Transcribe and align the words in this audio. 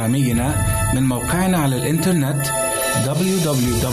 برامجنا 0.00 0.54
من 0.94 1.02
موقعنا 1.02 1.58
على 1.58 1.76
الإنترنت 1.76 2.46
www.awr.org 3.04 3.90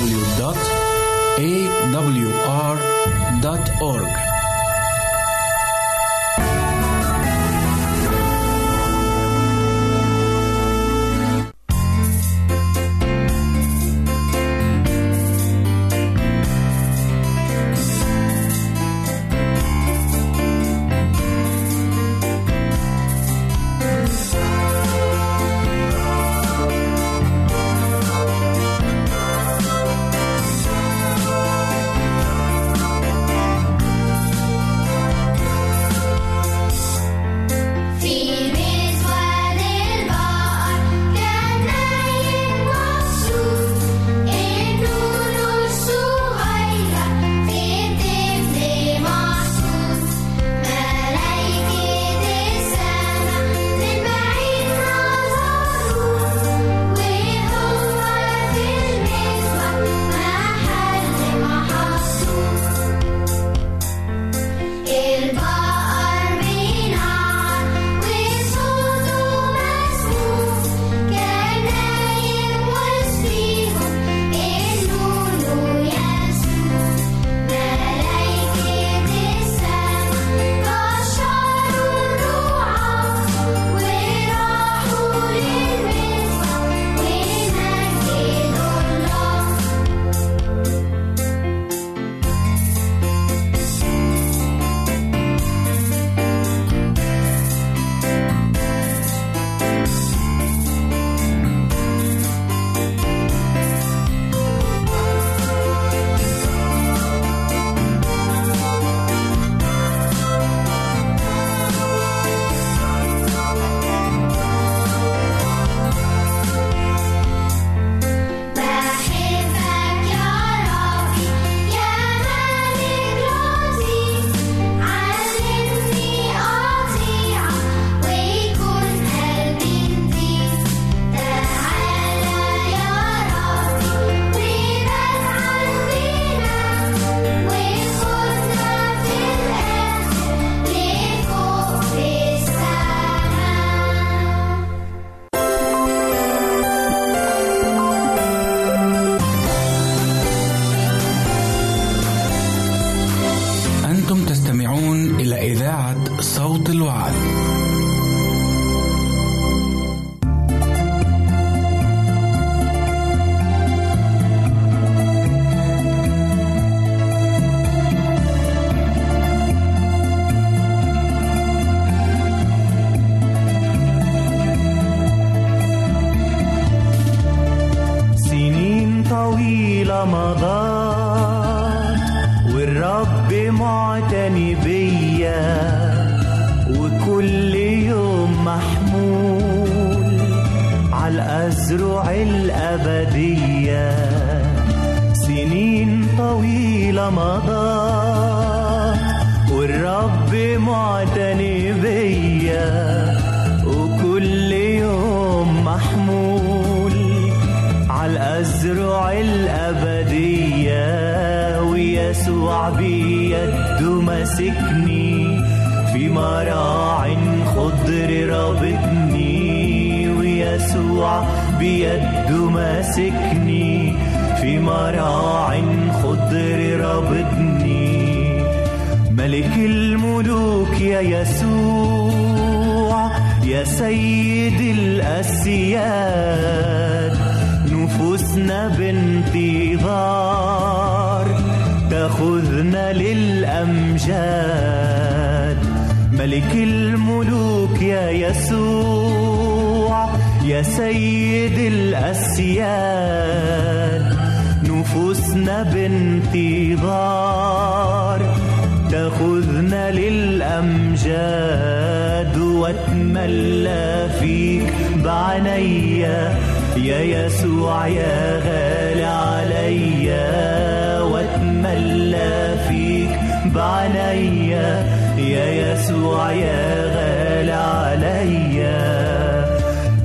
يا 276.48 276.70
غالي 276.96 277.52
عليا 277.52 278.84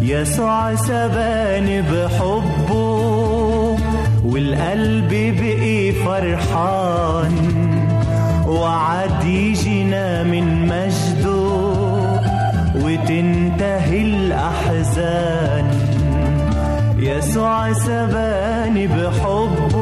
يسوع 0.03 0.75
سباني 0.75 1.83
بحبه 1.83 2.83
والقلب 4.25 5.11
بقي 5.11 5.93
فرحان. 5.93 7.37
وعد 8.47 9.25
يجينا 9.25 10.23
من 10.23 10.67
مجده 10.67 11.49
وتنتهي 12.85 14.03
الأحزان. 14.03 15.67
يسوع 16.99 17.73
سباني 17.73 18.87
بحبه 18.87 19.77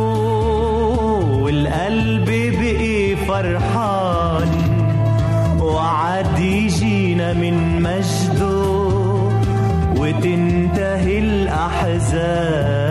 والقلب 1.43 2.29
بقي 2.61 3.17
فرحان. 3.29 3.69
من 7.32 7.82
مجده 7.82 8.61
وتنتهي 9.97 11.19
الأحزان. 11.19 12.91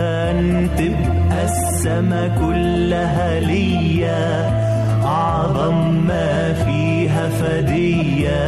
تبقى 0.78 1.44
السما 1.44 2.28
كلها 2.28 3.40
ليا 3.40 4.50
أعظم 5.04 6.06
ما 6.06 6.52
فيها 6.52 7.28
فدية 7.28 8.40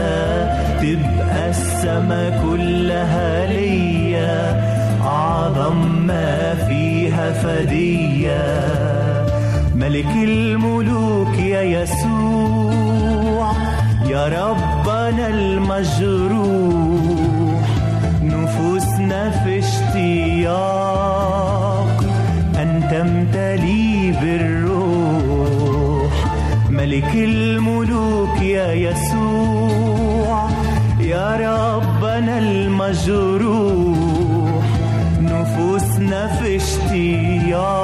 تبقى 0.81 1.51
السما 1.51 2.31
كلها 2.47 3.47
ليا 3.47 4.61
أعظم 5.05 6.07
ما 6.07 6.55
فيها 6.69 7.33
فدية 7.33 8.45
ملك 9.75 10.07
الملوك 10.25 11.39
يا 11.39 11.63
يسوع 11.63 13.53
يا 14.07 14.29
ربنا 15.13 15.29
المجروح. 15.29 16.93
نفوسنا 18.23 19.31
في 19.31 19.59
اشتياق 19.59 20.53
أن 22.57 22.83
تمتلي 22.91 24.13
بالروح. 24.23 26.13
ملك 26.71 27.15
الملوك 27.15 28.43
يا 28.43 28.73
يسوع 28.73 30.49
يا 31.01 31.37
ربنا 31.37 32.39
المجروح. 32.39 33.97
نفوسنا 35.21 36.27
في 36.27 36.57
اشتياق 36.57 37.82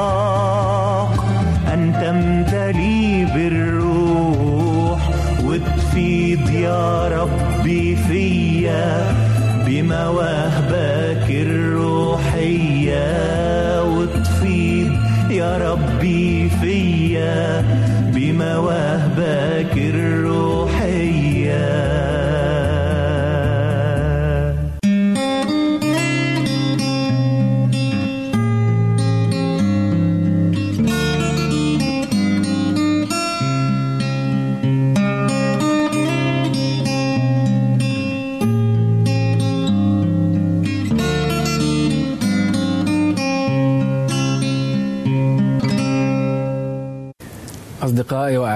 بمواهبك 9.88 10.36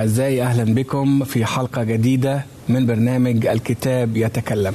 وأعزائي 0.02 0.42
أهلا 0.42 0.74
بكم 0.74 1.24
في 1.24 1.44
حلقة 1.44 1.82
جديدة 1.84 2.44
من 2.68 2.86
برنامج 2.86 3.46
الكتاب 3.46 4.16
يتكلم. 4.16 4.74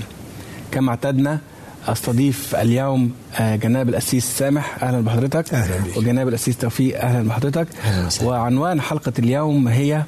كما 0.72 0.90
اعتدنا 0.90 1.40
أستضيف 1.88 2.56
اليوم 2.56 3.12
آه، 3.40 3.56
جناب 3.56 3.90
الأسيس 3.90 4.26
سامح. 4.38 4.84
أهلا 4.84 5.02
بحضرتك. 5.02 5.54
أهلا 5.54 5.78
بك. 5.78 5.98
وجناب 5.98 6.28
الأسيس 6.28 6.58
توفيق. 6.58 7.02
أهلا 7.02 7.28
بحضرتك. 7.28 7.68
أهلا 7.86 8.06
وسهلا. 8.08 8.30
وعنوان 8.30 8.82
حلقة 8.82 9.14
اليوم 9.20 9.68
هي 9.68 10.04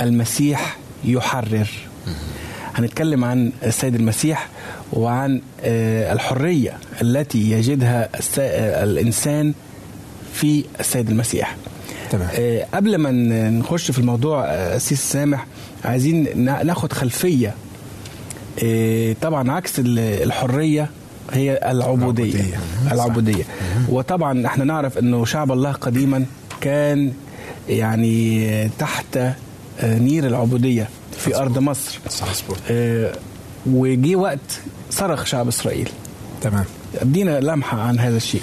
المسيح 0.00 0.76
يحرر. 1.04 1.68
هنتكلم 2.74 3.24
عن 3.24 3.52
السيد 3.62 3.94
المسيح 3.94 4.48
وعن 4.92 5.40
آه، 5.60 6.12
الحرية 6.12 6.72
التي 7.02 7.50
يجدها 7.50 8.08
آه، 8.38 8.84
الإنسان 8.84 9.54
في 10.34 10.64
السيد 10.80 11.10
المسيح. 11.10 11.56
تمام. 12.12 12.28
آه، 12.34 12.66
قبل 12.74 12.96
ما 12.96 13.10
نخش 13.50 13.90
في 13.90 13.98
الموضوع 13.98 14.44
آه، 14.44 14.76
أسيس 14.76 15.00
سامح 15.12 15.46
عايزين 15.84 16.28
نا- 16.44 16.62
ناخد 16.62 16.92
خلفية. 16.92 17.54
آه، 18.64 19.16
طبعا 19.22 19.50
عكس 19.52 19.78
ال- 19.78 19.98
الحرية 19.98 20.90
هي 21.32 21.60
العبودية. 21.70 22.34
العبودية. 22.34 22.92
العبودية. 22.92 23.44
وطبعا 23.88 24.46
إحنا 24.46 24.64
نعرف 24.64 24.98
إنه 24.98 25.24
شعب 25.24 25.52
الله 25.52 25.72
قديما 25.72 26.24
كان 26.60 27.12
يعني 27.68 28.68
تحت 28.78 29.16
آه، 29.16 29.98
نير 29.98 30.26
العبودية 30.26 30.88
في 31.18 31.36
أرض 31.36 31.58
مصر. 31.58 31.98
صح 32.08 32.26
آه، 32.70 33.12
وجي 33.66 34.16
وقت 34.16 34.60
صرخ 34.90 35.24
شعب 35.24 35.48
إسرائيل. 35.48 35.88
تمام. 36.40 36.64
أدينا 37.00 37.40
لمحة 37.40 37.80
عن 37.80 37.98
هذا 37.98 38.16
الشيء. 38.16 38.42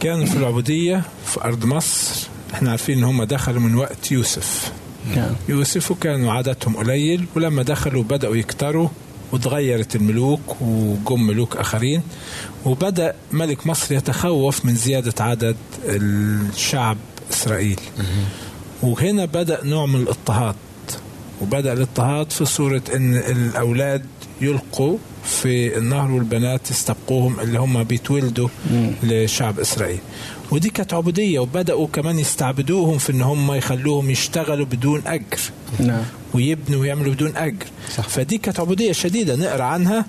كانوا 0.00 0.26
في 0.26 0.36
العبودية 0.36 1.02
في 1.26 1.44
أرض 1.44 1.64
مصر 1.64 2.28
إحنا 2.54 2.70
عارفين 2.70 2.98
إن 2.98 3.04
هم 3.04 3.24
دخلوا 3.24 3.60
من 3.60 3.74
وقت 3.74 4.12
يوسف. 4.12 4.72
نعم. 5.16 5.34
يوسف 5.48 5.90
وكانوا 5.90 6.32
عددهم 6.32 6.76
قليل 6.76 7.26
ولما 7.36 7.62
دخلوا 7.62 8.02
بدأوا 8.02 8.36
يكتروا 8.36 8.88
وتغيرت 9.32 9.96
الملوك 9.96 10.40
وجم 10.60 11.26
ملوك 11.26 11.56
آخرين 11.56 12.02
وبدأ 12.64 13.14
ملك 13.32 13.66
مصر 13.66 13.94
يتخوف 13.94 14.64
من 14.64 14.74
زيادة 14.74 15.24
عدد 15.24 15.56
الشعب 15.84 16.96
إسرائيل. 17.32 17.80
وهنا 18.82 19.24
بدأ 19.24 19.64
نوع 19.64 19.86
من 19.86 20.00
الاضطهاد 20.00 20.54
وبدأ 21.42 21.72
الاضطهاد 21.72 22.30
في 22.32 22.44
صورة 22.44 22.82
أن 22.94 23.16
الأولاد 23.16 24.04
يلقوا 24.40 24.98
في 25.24 25.78
النهر 25.78 26.10
والبنات 26.10 26.70
يستبقوهم 26.70 27.40
اللي 27.40 27.58
هم 27.58 27.84
بيتولدوا 27.84 28.48
لشعب 29.02 29.60
إسرائيل. 29.60 29.98
ودي 30.50 30.70
كانت 30.70 30.94
عبودية 30.94 31.38
وبدأوا 31.38 31.86
كمان 31.86 32.18
يستعبدوهم 32.18 32.98
في 32.98 33.12
أن 33.12 33.22
هم 33.22 33.52
يخلوهم 33.52 34.10
يشتغلوا 34.10 34.66
بدون 34.66 35.02
أجر. 35.06 35.40
نعم. 35.80 36.02
ويبنوا 36.34 36.80
ويعملوا 36.80 37.14
بدون 37.14 37.36
أجر. 37.36 37.66
صح. 37.96 38.08
فدي 38.08 38.38
كانت 38.38 38.60
عبودية 38.60 38.92
شديدة 38.92 39.36
نقرأ 39.36 39.64
عنها 39.64 40.04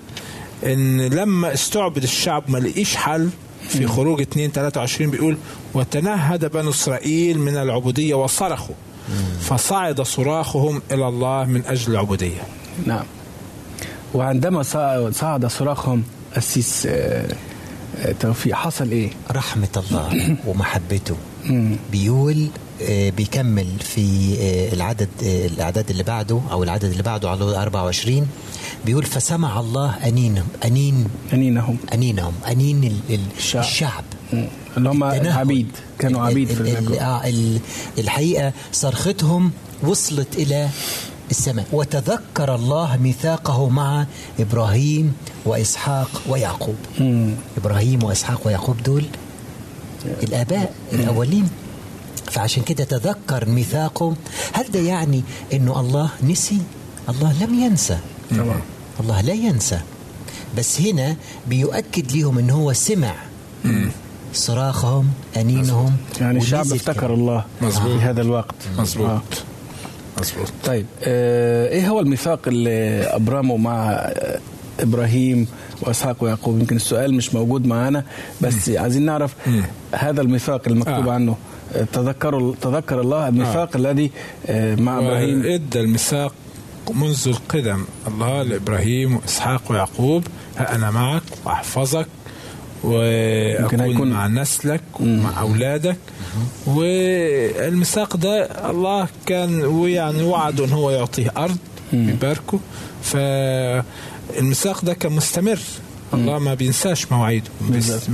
إن 0.66 1.00
لما 1.00 1.54
استعبد 1.54 2.02
الشعب 2.02 2.44
ما 2.48 2.58
لقيش 2.58 2.96
حل 2.96 3.28
في 3.68 3.86
خروج 3.86 4.20
2 4.20 4.50
23 4.52 5.10
بيقول 5.10 5.36
وتنهد 5.74 6.44
بنو 6.44 6.70
إسرائيل 6.70 7.38
من 7.38 7.56
العبودية 7.56 8.14
وصرخوا. 8.14 8.74
فصعد 9.40 10.00
صراخهم 10.00 10.82
إلى 10.92 11.08
الله 11.08 11.44
من 11.44 11.62
أجل 11.66 11.92
العبودية. 11.92 12.42
نعم. 12.86 13.04
وعندما 14.14 14.62
صع- 14.62 15.10
صعد 15.10 15.46
صراخهم 15.46 16.02
السيس 16.36 16.86
آه، 16.86 17.34
آه، 17.98 18.12
توفيق 18.20 18.54
حصل 18.54 18.90
إيه؟ 18.90 19.10
رحمة 19.30 19.68
الله 19.76 20.36
ومحبته. 20.48 21.16
بيقول 21.92 22.46
آه، 22.82 23.10
بيكمل 23.10 23.66
في 23.80 24.36
العدد 24.72 25.08
الأعداد 25.22 25.90
اللي 25.90 26.02
بعده 26.02 26.40
أو 26.50 26.62
العدد 26.62 26.84
اللي 26.84 27.02
بعده 27.02 27.30
على 27.30 27.44
24 27.62 28.26
بيقول 28.86 29.02
فسمع 29.04 29.60
الله 29.60 29.94
أنينهم 30.06 30.46
أنين 30.64 31.04
أنينهم 31.32 31.76
أنينهم 31.94 32.32
أنين 32.48 32.84
ال- 32.84 33.14
ال- 33.14 33.20
الشعب. 33.38 33.62
الشعب. 33.64 34.04
اللي 34.76 34.88
هم. 34.90 35.04
عبيد 35.04 35.68
كانوا 35.98 36.26
عبيد 36.26 36.48
في 36.48 36.60
ال- 36.60 36.68
ال- 36.68 36.76
المجوع 36.78 37.26
ال- 37.28 37.60
الحقيقة 37.98 38.52
صرختهم 38.72 39.50
وصلت 39.82 40.36
إلى 40.36 40.68
السماء 41.30 41.66
وتذكر 41.72 42.54
الله 42.54 42.96
ميثاقه 42.96 43.68
مع 43.68 44.06
إبراهيم 44.40 45.14
وإسحاق 45.44 46.22
ويعقوب. 46.28 46.76
مم. 47.00 47.34
إبراهيم 47.56 48.02
وإسحاق 48.02 48.46
ويعقوب 48.46 48.82
دول 48.82 49.04
الآباء 50.22 50.74
الأولين. 50.92 51.48
فعشان 52.30 52.62
كده 52.62 52.84
تذكر 52.84 53.48
ميثاقه. 53.48 54.14
هل 54.52 54.64
ده 54.70 54.80
يعني 54.80 55.22
إنه 55.52 55.80
الله 55.80 56.10
نسي؟ 56.22 56.58
الله 57.08 57.44
لم 57.44 57.54
ينسى. 57.54 57.98
طبعا. 58.30 58.60
الله 59.00 59.20
لا 59.20 59.32
ينسى. 59.32 59.80
بس 60.58 60.80
هنا 60.80 61.16
بيؤكد 61.46 62.12
لهم 62.12 62.38
إن 62.38 62.50
هو 62.50 62.72
سمع. 62.72 63.14
صراخهم 64.34 65.08
أنينهم 65.36 65.96
يعني 66.20 66.38
الشعب 66.38 66.72
افتكر. 66.72 67.14
الله 67.14 67.44
مظبوط. 67.62 67.88
في 67.88 67.98
هذا 67.98 68.22
الوقت. 68.22 68.54
مظبوط. 68.78 69.10
آه. 69.10 69.22
مظبوط. 70.20 70.52
طيب 70.64 70.86
آه 71.02 71.68
إيه 71.68 71.88
هو 71.88 72.00
الميثاق 72.00 72.40
اللي 72.48 73.02
أبرمه 73.02 73.56
مع 73.56 73.90
آه، 73.90 74.40
إبراهيم 74.80 75.46
وإسحاق 75.82 76.16
ويعقوب؟ 76.24 76.60
يمكن 76.60 76.76
السؤال 76.76 77.14
مش 77.14 77.34
موجود 77.34 77.66
معانا 77.66 78.04
بس 78.40 78.68
عايزين 78.70 79.02
نعرف 79.04 79.34
مم. 79.46 79.62
هذا 79.94 80.20
الميثاق 80.22 80.62
المكتوب 80.68 81.08
آه. 81.08 81.12
عنه. 81.12 81.36
آه، 81.74 81.86
تذكروا 81.92 82.54
تذكر 82.60 83.00
الله 83.00 83.28
الميثاق 83.28 83.76
الذي 83.76 84.10
آه 84.46 84.74
مع 84.74 84.98
إبراهيم. 84.98 85.42
ادى 85.46 85.80
الميثاق 85.80 86.32
منذ 86.94 87.22
القدم. 87.28 87.84
الله 88.08 88.42
لإبراهيم 88.42 89.16
وإسحاق 89.16 89.62
ويعقوب 89.70 90.26
ها 90.56 90.74
أنا 90.74 90.90
معك 90.90 91.22
وأحفظك. 91.44 92.06
واكون 92.84 93.80
هيكون- 93.80 94.10
مع 94.10 94.26
نسلك 94.26 94.80
ومع 95.00 95.40
أولادك. 95.40 95.96
والميثاق 96.66 98.16
ده 98.16 98.44
الله 98.70 99.08
كان 99.26 99.64
ويعني 99.64 100.22
وعده 100.22 100.64
إن 100.64 100.72
هو 100.72 100.90
يعطيه 100.90 101.32
أرض 101.36 101.56
يباركه 101.92 102.60
فالميثاق 103.02 104.84
ده 104.84 104.94
كان 104.94 105.12
مستمر. 105.12 105.58
الله 106.14 106.38
ما 106.38 106.54
بينساش 106.54 107.12
مواعيده 107.12 107.50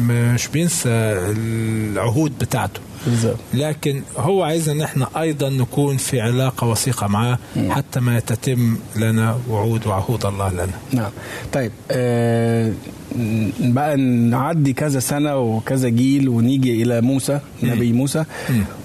مش 0.06 0.48
بينسى 0.48 0.88
العهود 0.88 2.32
بتاعته. 2.40 2.80
بالظبط. 3.06 3.36
لكن 3.54 4.02
هو 4.16 4.42
عايزنا 4.42 4.74
إن 4.74 4.80
إحنا 4.82 5.06
أيضا 5.20 5.48
نكون 5.50 5.96
في 5.96 6.20
علاقة 6.20 6.66
وثيقة 6.66 7.06
معاه 7.06 7.38
حتى 7.70 8.00
ما 8.00 8.20
تتم 8.20 8.76
لنا 8.96 9.38
وعود 9.50 9.86
وعهود 9.86 10.26
الله 10.26 10.52
لنا. 10.52 10.66
نعم. 10.92 11.10
طيب 11.52 11.72
آه 11.90 12.72
بقى 13.60 13.96
نعدي 13.96 14.72
كذا 14.72 15.00
سنة 15.00 15.36
وكذا 15.36 15.88
جيل 15.88 16.28
ونيجي 16.28 16.82
إلى 16.82 17.00
موسى 17.00 17.40
نبي 17.62 17.92
موسى. 17.92 18.24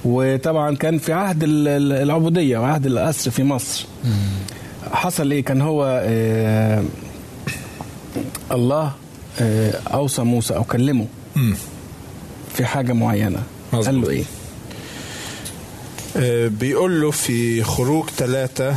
وطبعا 0.05 0.75
كان 0.75 0.97
في 0.97 1.13
عهد 1.13 1.43
ال- 1.43 1.67
ال- 1.67 1.93
العبودية 1.93 2.57
وعهد 2.57 2.85
الأسر 2.85 3.31
في 3.31 3.43
مصر. 3.43 3.85
حصل 4.91 5.31
إيه؟ 5.31 5.43
كان 5.43 5.61
هو 5.61 6.01
آه 6.05 6.83
الله 8.51 8.91
آه 9.39 9.71
أوصى 9.93 10.21
موسى 10.21 10.55
أو 10.55 10.63
كلمه. 10.63 11.05
في 12.53 12.65
حاجة 12.65 12.93
معينة 12.93 13.43
مظبوط. 13.73 13.85
قال 13.85 14.01
له 14.01 14.09
إيه 14.09 14.23
آه، 16.17 16.47
بيقول 16.47 17.01
له 17.01 17.11
في 17.11 17.63
خروج 17.63 18.09
ثلاثة 18.09 18.75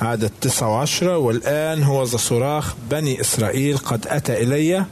عدد 0.00 0.30
تسعة 0.40 0.68
وعشرة 0.68 1.18
والآن 1.18 1.82
هو 1.82 2.04
ذا 2.04 2.16
صراخ 2.16 2.74
بني 2.90 3.20
إسرائيل 3.20 3.78
قد 3.78 4.06
أتى 4.06 4.42
إلي 4.42 4.84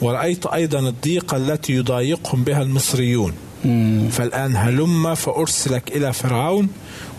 ورأيت 0.00 0.46
أيضا 0.46 0.78
الضيقة 0.78 1.36
التي 1.36 1.72
يضايقهم 1.72 2.44
بها 2.44 2.62
المصريون 2.62 3.32
مم. 3.64 4.08
فالآن 4.12 4.56
هلم 4.56 5.14
فأرسلك 5.14 5.96
إلى 5.96 6.12
فرعون 6.12 6.68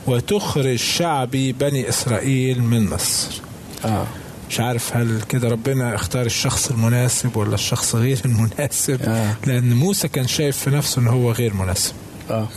وتخرج 0.07 0.75
شعبي 0.75 1.51
بني 1.51 1.89
إسرائيل 1.89 2.63
من 2.63 2.89
مصر 2.89 3.41
آه 3.85 4.05
مش 4.49 4.59
عارف 4.59 4.97
هل 4.97 5.21
كده 5.29 5.47
ربنا 5.49 5.95
اختار 5.95 6.25
الشخص 6.25 6.71
المناسب 6.71 7.37
ولا 7.37 7.53
الشخص 7.55 7.95
غير 7.95 8.19
المناسب 8.25 8.99
آه. 9.03 9.33
لأن 9.47 9.73
موسى 9.73 10.07
كان 10.07 10.27
شايف 10.27 10.57
في 10.57 10.69
نفسه 10.69 11.01
أن 11.01 11.07
هو 11.07 11.31
غير 11.31 11.53
مناسب 11.53 11.93
آه 12.31 12.47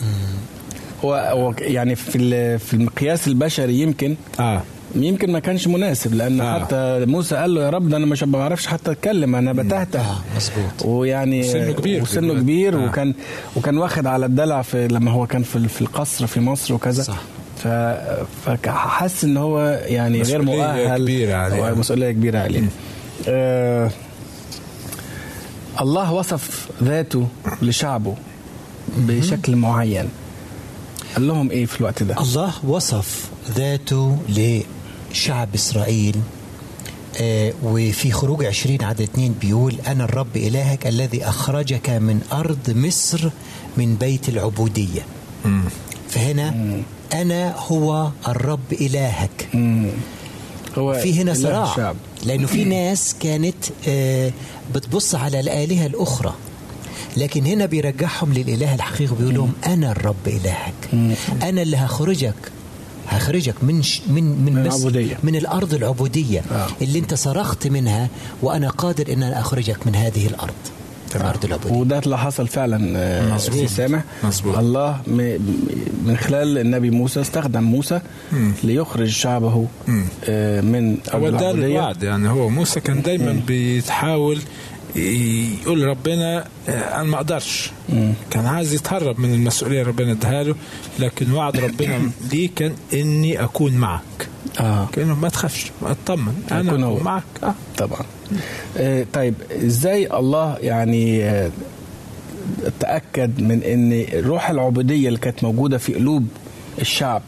هو 1.05 1.15
هو 1.15 1.55
يعني 1.61 1.95
في 1.95 2.59
في 2.59 2.75
المقياس 2.75 3.29
البشري 3.29 3.81
يمكن 3.81 4.17
آه 4.41 4.63
يمكن 4.95 5.33
ما 5.33 5.39
كانش 5.39 5.67
مناسب 5.67 6.15
لأن 6.15 6.41
آه. 6.41 6.59
حتى 6.61 7.05
موسى 7.07 7.37
قال 7.37 7.55
له 7.55 7.63
يا 7.63 7.71
رب 7.71 7.89
ده 7.89 7.97
أنا 7.97 8.07
مش 8.07 8.23
ما 8.23 8.39
بعرفش 8.39 8.67
حتى 8.67 8.91
أتكلم 8.93 9.35
أنا 9.35 9.53
بتهته 9.53 10.01
آه، 10.01 10.19
مظبوط. 10.37 10.85
ويعني 10.85 11.41
وسنه 11.41 11.73
كبير 11.73 12.03
وسنه. 12.03 12.35
كبير 12.35 12.77
آه. 12.85 12.89
وكان 12.89 13.15
وكان 13.57 13.79
واخد 13.79 14.07
على 14.07 14.27
الدلع 14.27 14.63
في 14.63 14.89
لما 14.89 15.11
هو 15.11 15.27
كان 15.27 15.43
في 15.43 15.69
في 15.69 15.81
القصر 15.81 16.27
في 16.27 16.41
مصر 16.41 16.75
وكذا 16.75 17.03
صح. 17.03 17.23
فحس 17.63 19.25
إن 19.25 19.37
هو 19.37 19.81
يعني 19.85 20.23
غير 20.23 20.43
مسؤولية 20.43 20.63
مؤهل 20.63 21.03
كبيرة 21.03 21.35
عليه. 21.35 21.71
مسؤولية 21.71 22.11
كبيرة 22.11 22.39
عليه. 22.39 22.69
آه 23.29 23.91
الله 25.81 26.13
وصف 26.13 26.69
ذاته 26.83 27.29
لشعبه 27.63 28.15
بشكل 28.97 29.57
معين. 29.57 30.09
قال 31.15 31.29
لهم 31.29 31.51
إيه 31.51 31.67
في 31.67 31.81
الوقت 31.81 32.03
ده؟ 32.03 32.21
الله 32.21 32.53
وصف 32.65 33.31
ذاته 33.57 34.19
لشعب 34.29 35.49
إسرائيل. 35.55 36.17
آه، 37.21 37.53
وفي 37.63 38.11
خروج 38.13 38.45
عشرين 38.45 38.85
عدد 38.85 39.01
اتنين 39.01 39.35
بيقول 39.41 39.75
أنا 39.87 40.05
الرب 40.05 40.37
إلهك 40.37 40.87
الذي 40.87 41.25
أخرجك 41.25 41.91
من 41.91 42.21
أرض 42.33 42.71
مصر 42.77 43.31
من 43.77 43.95
بيت 43.95 44.29
العبودية. 44.29 45.01
مم. 45.45 45.65
فهنا 46.13 46.55
أنا 47.13 47.55
هو 47.57 48.09
الرب 48.29 48.73
إلهك 48.73 49.49
مم. 49.55 49.91
هو 50.79 50.95
في 50.95 51.21
هنا 51.23 51.35
صراع 51.35 51.71
الشعب. 51.73 51.97
لأنه 52.25 52.47
في 52.47 52.65
ناس 52.65 53.15
كانت 53.21 53.55
آه، 53.89 54.33
بتبص 54.75 55.15
على 55.15 55.41
الآلهة 55.41 55.87
الأخرى 55.87 56.35
لكن 57.17 57.47
هنا 57.47 57.67
بيرجعهم 57.67 58.33
للإله 58.33 58.75
الحقيقي 58.75 59.15
بيقول 59.15 59.35
لهم 59.35 59.53
أنا 59.67 59.93
الرب 59.93 60.27
إلهك 60.27 61.15
أنا 61.43 61.63
اللي 61.63 61.77
هخرجك 61.77 62.35
هخرجك 63.09 63.55
من 63.63 63.83
ش 63.83 64.03
من 64.09 64.25
من, 64.25 64.53
من 64.55 64.67
العبودية. 64.67 65.19
من 65.23 65.37
الأرض 65.37 65.75
العبودية 65.75 66.41
آه. 66.53 66.67
اللي 66.83 66.99
أنت 66.99 67.15
صرخت 67.15 67.67
منها 67.67 68.09
وأنا 68.43 68.69
قادر 68.71 69.13
إن 69.13 69.23
أخرجك 69.23 69.87
من 69.87 69.95
هذه 69.95 70.27
الأرض 70.27 70.55
تمام. 71.13 71.27
الأرض 71.27 71.45
العبوديه 71.45 71.75
وده 71.77 71.99
اللي 71.99 72.19
حصل 72.19 72.49
فعلا 72.49 72.93
آه، 72.97 73.35
مظبوط. 73.35 73.69
سامح 73.69 74.05
مظبوط. 74.25 74.59
الله 74.59 75.01
من 76.07 76.17
خلال 76.21 76.59
النبي 76.59 76.91
موسى 76.91 77.21
استخدم 77.21 77.63
موسى 77.63 78.01
مم. 78.33 78.53
ليخرج 78.65 79.09
شعبه 79.09 79.67
مم. 79.89 80.05
آه، 80.25 80.61
من 80.61 80.97
هو 81.15 81.31
ده. 81.31 81.51
الوعد 81.51 82.03
يعني 82.03 82.29
هو 82.29 82.49
موسى 82.49 82.81
كان 82.81 83.03
دايما 83.03 83.41
بيتحاول 83.47 84.39
يقول 84.97 85.83
ربنا 85.87 86.45
آه، 86.69 86.71
أنا 86.71 87.03
ما 87.03 87.17
أقدرش 87.17 87.71
كان 88.31 88.47
عايز 88.47 88.75
يتهرب 88.75 89.21
من 89.21 89.35
المسؤولية 89.35 89.83
ربنا 89.83 90.13
اداها 90.13 90.43
له 90.43 90.55
لكن 90.99 91.33
وعد 91.33 91.57
ربنا 91.57 92.11
ليه 92.33 92.51
كان 92.57 92.73
إني 92.95 93.45
أكون 93.45 93.73
معك 93.73 94.29
آه. 94.61 94.89
كأنه 94.93 95.15
ما 95.15 95.29
تخافش 95.29 95.71
اطمن 95.83 96.43
أنا 96.51 96.71
أكون 96.71 96.85
هو. 96.85 96.99
معك 96.99 97.23
آه. 97.43 97.55
طبعا. 97.79 98.01
آه، 98.77 99.07
طيب 99.13 99.35
إزاي 99.65 100.07
الله 100.17 100.57
يعني 100.59 101.25
آه، 101.25 101.51
تأكد 102.81 103.41
من 103.41 103.63
إن 103.63 104.07
روح 104.25 104.51
العبودية 104.51 105.09
اللي 105.09 105.19
كانت 105.19 105.45
موجودة 105.45 105.79
في 105.79 105.95
قلوب 105.95 106.27
الشعب 106.81 107.23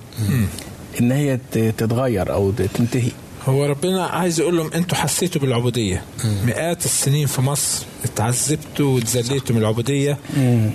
إن 1.00 1.12
هي 1.12 1.38
تتغير 1.52 2.32
أو 2.32 2.50
تنتهي؟ 2.74 3.10
هو 3.48 3.66
ربنا 3.66 4.04
عايز 4.04 4.40
يقول 4.40 4.56
لهم 4.56 4.70
أنتوا 4.74 4.96
حسيتوا 4.98 5.40
بالعبودية. 5.40 6.02
مئات 6.46 6.84
السنين 6.84 7.26
في 7.26 7.40
مصر 7.40 7.86
اتعذبتوا 8.04 8.94
واتذليتوا 8.94 9.56
من 9.56 9.62
العبودية. 9.62 10.18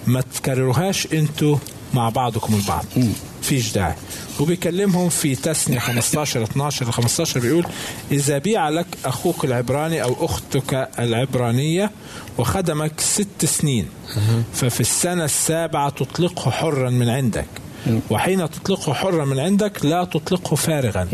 ما 0.08 0.22
تكرروهاش 0.36 1.08
أنتوا. 1.14 1.58
مع 1.94 2.10
بعضكم 2.10 2.56
البعض. 2.56 2.86
فيش 3.42 3.72
داعي. 3.72 3.96
وبيكلمهم 4.40 5.10
في 5.10 5.36
تسنية 5.36 5.80
15 5.80 6.44
12 6.44 6.90
ل 6.90 6.94
15 6.94 7.40
بيقول 7.40 7.66
إذا 8.12 8.38
بيع 8.38 8.70
لك 8.70 8.86
أخوك 9.06 9.46
العبراني 9.46 10.04
أو 10.04 10.26
أختك 10.26 10.90
العبرانية 11.00 11.92
وخدمك 12.38 13.00
ست 13.00 13.46
سنين 13.46 13.86
ففي 14.54 14.80
السنة 14.80 15.26
السابعة 15.26 15.90
تطلقه 15.90 16.52
حرا 16.52 16.90
من 16.90 17.10
عندك 17.10 17.46
وحين 18.10 18.50
تطلقه 18.50 18.94
حرا 18.94 19.26
من 19.26 19.40
عندك 19.40 19.86
لا 19.86 20.04
تطلقه 20.04 20.56
فارغا. 20.56 21.08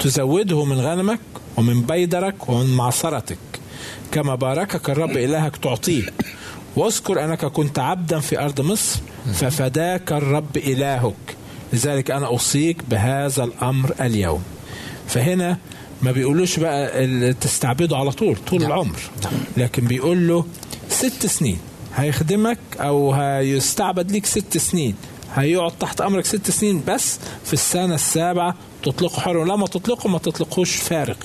تزوده 0.00 0.64
من 0.64 0.80
غنمك 0.80 1.20
ومن 1.56 1.82
بيدرك 1.82 2.48
ومن 2.48 2.66
معصرتك 2.76 3.38
كما 4.12 4.34
باركك 4.34 4.90
الرب 4.90 5.10
إلهك 5.16 5.56
تعطيه. 5.56 6.02
واذكر 6.78 7.24
أنك 7.24 7.44
كنت 7.44 7.78
عبدا 7.78 8.20
في 8.20 8.40
أرض 8.40 8.60
مصر 8.60 9.00
ففداك 9.32 10.12
الرب 10.12 10.56
إلهك. 10.56 11.36
لذلك 11.72 12.10
أنا 12.10 12.26
أوصيك 12.26 12.82
بهذا 12.90 13.44
الأمر 13.44 13.94
اليوم. 14.00 14.42
فهنا 15.08 15.58
ما 16.02 16.12
بيقولوش 16.12 16.58
بقى 16.58 17.32
تستعبده 17.34 17.96
على 17.96 18.10
طول 18.12 18.36
طول 18.36 18.62
العمر. 18.64 18.98
لكن 19.56 19.84
بيقول 19.86 20.28
له 20.28 20.44
ست 20.88 21.26
سنين. 21.26 21.58
هيخدمك 21.96 22.58
أو 22.80 23.12
هيستعبد 23.12 24.10
ليك 24.10 24.26
ست 24.26 24.58
سنين. 24.58 24.94
هيقعد 25.34 25.72
تحت 25.80 26.00
أمرك 26.00 26.24
ست 26.26 26.50
سنين 26.50 26.82
بس 26.88 27.18
في 27.44 27.52
السنة 27.52 27.94
السابعة 27.94 28.54
تطلقه 28.82 29.20
حر 29.20 29.36
ولما 29.36 29.66
تطلقه 29.66 30.08
ما 30.08 30.18
تطلقوش 30.18 30.76
فارغ. 30.76 31.16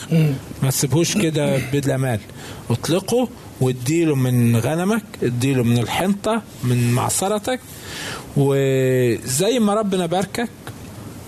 ما 0.63 0.69
تسيبهوش 0.69 1.17
كده 1.17 1.57
بلا 1.73 1.97
مال 1.97 2.19
اطلقه 2.69 3.27
واديله 3.61 4.15
من 4.15 4.57
غنمك 4.57 5.03
اديله 5.23 5.63
من 5.63 5.77
الحنطة 5.77 6.41
من 6.63 6.91
معصرتك 6.93 7.59
وزي 8.37 9.59
ما 9.59 9.73
ربنا 9.73 10.05
باركك 10.05 10.49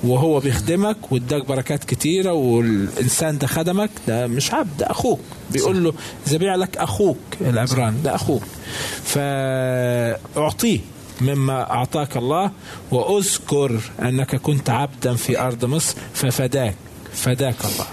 وهو 0.04 0.40
بيخدمك 0.40 1.12
واداك 1.12 1.46
بركات 1.48 1.84
كتيرة 1.84 2.34
والإنسان 2.34 3.38
ده 3.38 3.48
خدمك 3.48 3.90
ده 4.08 4.28
مش 4.28 4.54
عبد 4.54 4.78
ده 4.78 4.92
أخوك. 4.92 5.20
بيقول 5.52 5.84
له 5.84 5.94
ذبيع 6.30 6.56
لك 6.56 6.78
أخوك 6.78 7.18
العبران 7.42 8.04
ده 8.04 8.16
أخوك. 8.16 8.44
فأعطيه. 9.04 10.80
مما 11.22 11.72
أعطاك 11.72 12.18
الله 12.18 12.52
وأذكر 12.92 13.80
أنك 14.02 14.36
كنت 14.36 14.70
عبدا 14.70 15.14
في 15.16 15.40
أرض 15.40 15.66
مصر 15.66 15.96
ففداك 16.14 16.76
فداك 17.14 17.56
الله. 17.66 17.88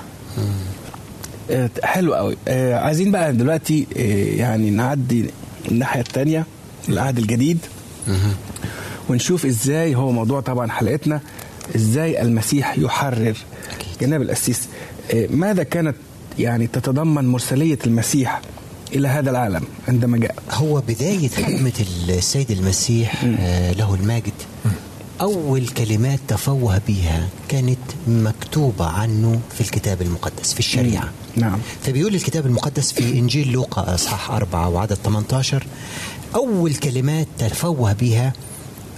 آه، 1.51 1.71
حلو 1.85 2.15
قوي 2.15 2.37
آه، 2.49 2.75
عايزين 2.75 3.11
بقى 3.13 3.33
دلوقتي 3.33 3.87
آه، 3.97 4.01
يعني 4.37 4.71
نعدي 4.71 5.31
الناحية 5.71 6.01
التانية 6.01 6.47
العهد 6.89 7.19
الجديد. 7.19 7.59
ونشوف 9.09 9.47
إزاي 9.47 9.95
هو 9.95 10.13
موضوع 10.13 10.41
طبعا 10.41 10.71
حلقتنا 10.71 11.21
إزاي 11.77 12.23
المسيح 12.23 12.79
يحرر 12.79 13.37
جناب 14.01 14.23
القسيس. 14.23 14.69
ماذا 15.31 15.63
كانت 15.63 15.97
يعني 16.39 16.67
تتضمن 16.67 17.25
مرسلية 17.29 17.79
المسيح؟ 17.87 18.41
إلى 18.95 19.09
هذا 19.09 19.31
العالم 19.31 19.63
عندما 19.89 20.19
جاء. 20.19 20.35
هو 20.51 20.81
بداية 20.81 21.29
خدمة 21.29 21.73
السيد 22.09 22.51
المسيح 22.51 23.25
آه، 23.25 23.73
له 23.73 23.95
المجد. 23.95 24.33
أول 25.21 25.69
كلمات 25.69 26.21
تفوه 26.29 26.81
بها 26.89 27.29
كانت 27.49 27.79
مكتوبة 28.07 28.87
عنه 28.87 29.41
في 29.55 29.61
الكتاب 29.61 30.03
المقدس 30.03 30.53
في 30.53 30.59
الشريعة. 30.59 31.09
نعم. 31.37 31.59
فبيقول 31.83 32.15
الكتاب 32.15 32.47
المقدس 32.47 32.93
في 32.93 33.19
إنجيل 33.19 33.53
لوقا 33.53 33.95
أصحاح 33.95 34.31
أربعة 34.31 34.69
وعدد 34.69 34.95
18 35.05 35.67
أول 36.35 36.75
كلمات 36.75 37.27
تفوه 37.39 37.93
بها 37.93 38.33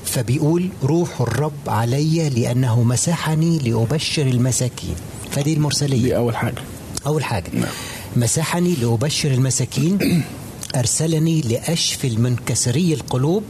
فبيقول 0.04 0.68
روح 0.82 1.20
الرب 1.20 1.52
علي 1.68 2.28
لأنه 2.28 2.82
مسحني 2.82 3.58
لأبشر 3.58 4.22
المساكين. 4.26 4.94
فدي 5.30 5.52
المرسلية. 5.54 6.02
دي 6.02 6.16
أول 6.16 6.36
حاجة. 6.36 6.62
أول 7.06 7.24
حاجة. 7.24 7.50
نعم. 7.52 7.68
مسحني 8.16 8.74
لأبشر 8.74 9.30
المساكين. 9.30 10.22
أرسلني 10.76 11.40
لأشفي 11.40 12.06
المنكسري 12.06 12.94
القلوب. 12.94 13.42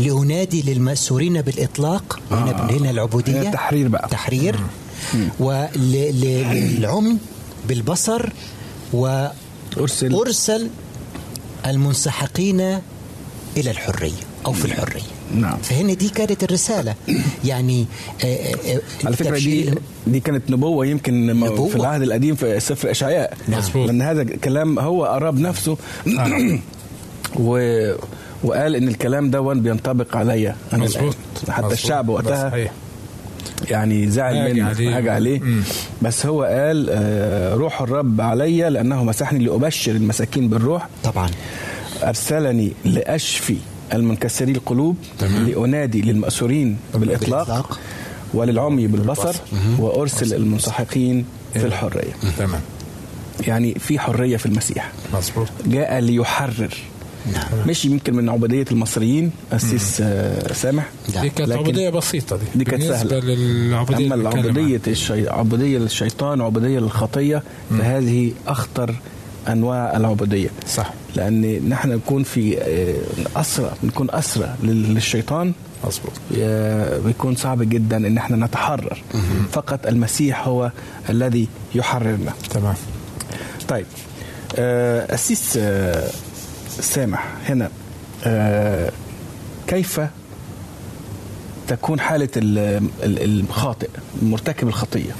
لأنادي 0.00 0.62
للمأسورين 0.62 1.42
بالإطلاق. 1.42 2.20
هنا 2.30 2.50
آه. 2.50 2.70
هنا 2.70 2.90
العبودية. 2.90 3.42
هنا 3.42 3.50
تحرير 3.50 3.88
بقى. 3.88 4.08
تحرير. 4.08 4.56
وللعمي 5.40 7.18
بالبصر. 7.68 8.28
أرسل. 9.78 10.14
وأرسل 10.14 10.68
المنسحقين 11.66 12.80
إلى 13.56 13.70
الحرية 13.70 14.22
أو 14.46 14.52
في 14.52 14.64
الحرية 14.64 15.02
نعم 15.34 15.58
فهنا 15.58 15.94
دي 15.94 16.08
كانت 16.08 16.44
الرسالة 16.44 16.94
يعني 17.44 17.86
آه، 18.24 18.26
آه، 18.26 18.54
آه، 18.74 18.80
على 19.04 19.16
فكرة 19.16 19.38
دي 19.38 19.74
دي 20.06 20.20
كانت 20.20 20.50
نبوة 20.50 20.86
يمكن 20.86 21.26
نبوة. 21.26 21.68
في 21.68 21.76
العهد 21.76 22.02
القديم 22.02 22.34
في 22.34 22.60
سفر 22.60 22.90
إشعياء 22.90 23.36
مظبوط. 23.48 23.86
لأن 23.86 24.02
هذا 24.02 24.24
كلام 24.24 24.78
هو 24.78 25.06
أراب 25.06 25.38
نفسه 25.38 25.76
و 27.36 27.52
وقال 28.44 28.76
إن 28.76 28.88
الكلام 28.88 29.30
ده 29.30 29.40
بينطبق 29.40 30.16
عليا 30.16 30.56
أنا 30.72 30.84
مظبوط. 30.84 31.16
حتى 31.48 31.52
مظبوط. 31.52 31.72
الشعب 31.72 32.08
وقتها 32.08 32.50
صحيح. 32.50 32.72
يعني 33.70 34.10
زعل 34.10 34.36
هاج 34.36 34.80
منه 34.82 35.10
عليه. 35.10 35.40
مم. 35.40 35.62
بس 36.02 36.26
هو 36.26 36.42
قال 36.42 36.86
آه، 36.90 37.54
روح 37.54 37.82
الرب 37.82 38.20
علي 38.20 38.70
لأنه 38.70 39.04
مسحني 39.04 39.44
لأبشر 39.44 39.92
المساكين 39.92 40.48
بالروح 40.48 40.88
طبعا 41.04 41.30
أرسلني 42.08 42.72
لاشفي 42.84 43.56
المنكسري 43.92 44.52
القلوب 44.52 44.96
لأنادي 45.20 46.02
للمأسورين 46.02 46.76
بالإطلاق 46.94 47.46
بالإطلاق. 47.46 47.78
وللعمي 48.34 48.86
بالبصر 48.86 49.34
وأرسل 49.78 50.34
المنسحقين 50.34 51.24
في 51.54 51.66
الحرية. 51.66 52.12
تمام. 52.38 52.60
يعني 53.46 53.74
في 53.74 53.98
حرية 53.98 54.36
في 54.36 54.46
المسيح. 54.46 54.92
مظبوط. 55.14 55.48
جاء 55.66 55.98
ليحرر. 55.98 56.74
نعم. 57.32 57.68
مش 57.68 57.84
يمكن 57.84 58.14
من 58.14 58.28
عبودية 58.28 58.64
المصريين 58.70 59.30
أسيس 59.52 60.00
آه، 60.00 60.52
سامح. 60.52 60.88
دي 61.08 61.28
كانت 61.28 61.48
لكن 61.50 61.58
عبودية 61.60 61.90
بسيطة 61.90 62.36
دي. 62.36 62.42
دي 62.54 62.64
كانت 62.64 62.82
بالنسبة 62.82 63.20
سهلة. 63.20 63.34
للعبودية 63.34 64.06
أما 64.06 64.14
العبوديه 64.14 64.80
الشي... 64.86 65.28
عبودية 65.28 65.78
للشيطان 65.78 66.40
وعبودية 66.40 66.78
للخطيه 66.78 67.42
فهذه 67.70 68.32
أخطر 68.46 68.94
أنواع 69.52 69.96
العبودية. 69.96 70.48
صح. 70.68 70.92
لأن 71.16 71.68
نحن 71.68 71.88
نكون 71.88 72.22
في 72.22 72.58
آه، 72.62 73.40
اسرى 73.40 73.72
نكون 73.82 74.08
اسرى 74.10 74.54
لل- 74.62 74.94
للشيطان. 74.94 75.52
مظبوط. 75.86 76.12
آه، 76.38 76.98
بيكون 76.98 77.36
صعب 77.36 77.62
جدا 77.62 77.96
إن 77.96 78.16
إحنا 78.18 78.46
نتحرر. 78.46 79.02
فقط 79.52 79.86
المسيح 79.86 80.48
هو 80.48 80.70
الذي 81.10 81.48
يحررنا. 81.74 82.32
تمام. 82.50 82.74
طيب 83.68 83.86
آه، 84.56 85.14
أسيس 85.14 85.56
آه، 85.62 86.08
سامح 86.80 87.26
هنا 87.48 87.70
آه، 88.24 88.92
كيف 89.66 90.00
تكون 91.70 92.00
حالة 92.00 92.28
ال- 92.36 92.58
ال- 93.02 93.40
الخاطئ 93.40 93.88
مرتكب 94.22 94.68
الخطية. 94.68 95.10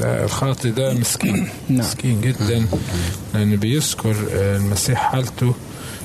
ده 0.00 0.24
الخاطئ 0.24 0.70
ده 0.70 0.94
مسكين. 0.94 1.48
نعم. 1.68 1.78
مسكين 1.78 2.20
جدا. 2.20 2.66
لأن 3.34 3.56
بيذكر 3.56 4.16
آه، 4.32 4.56
المسيح 4.56 4.98
حالته 5.12 5.54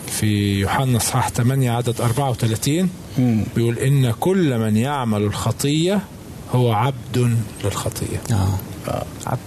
في 0.08 0.60
يوحنا 0.60 0.98
اصحاح 0.98 1.30
8 1.30 1.72
عدد 1.72 2.02
34 2.02 2.90
مم. 3.18 3.44
بيقول 3.56 3.78
إن 3.80 4.12
كل 4.12 4.60
من 4.60 4.78
يعمل 4.78 5.22
الخطية 5.22 6.00
هو 6.52 6.72
عبد 6.72 7.36
للخطية. 7.64 8.22
آه. 8.32 8.58
عبد. 9.28 9.40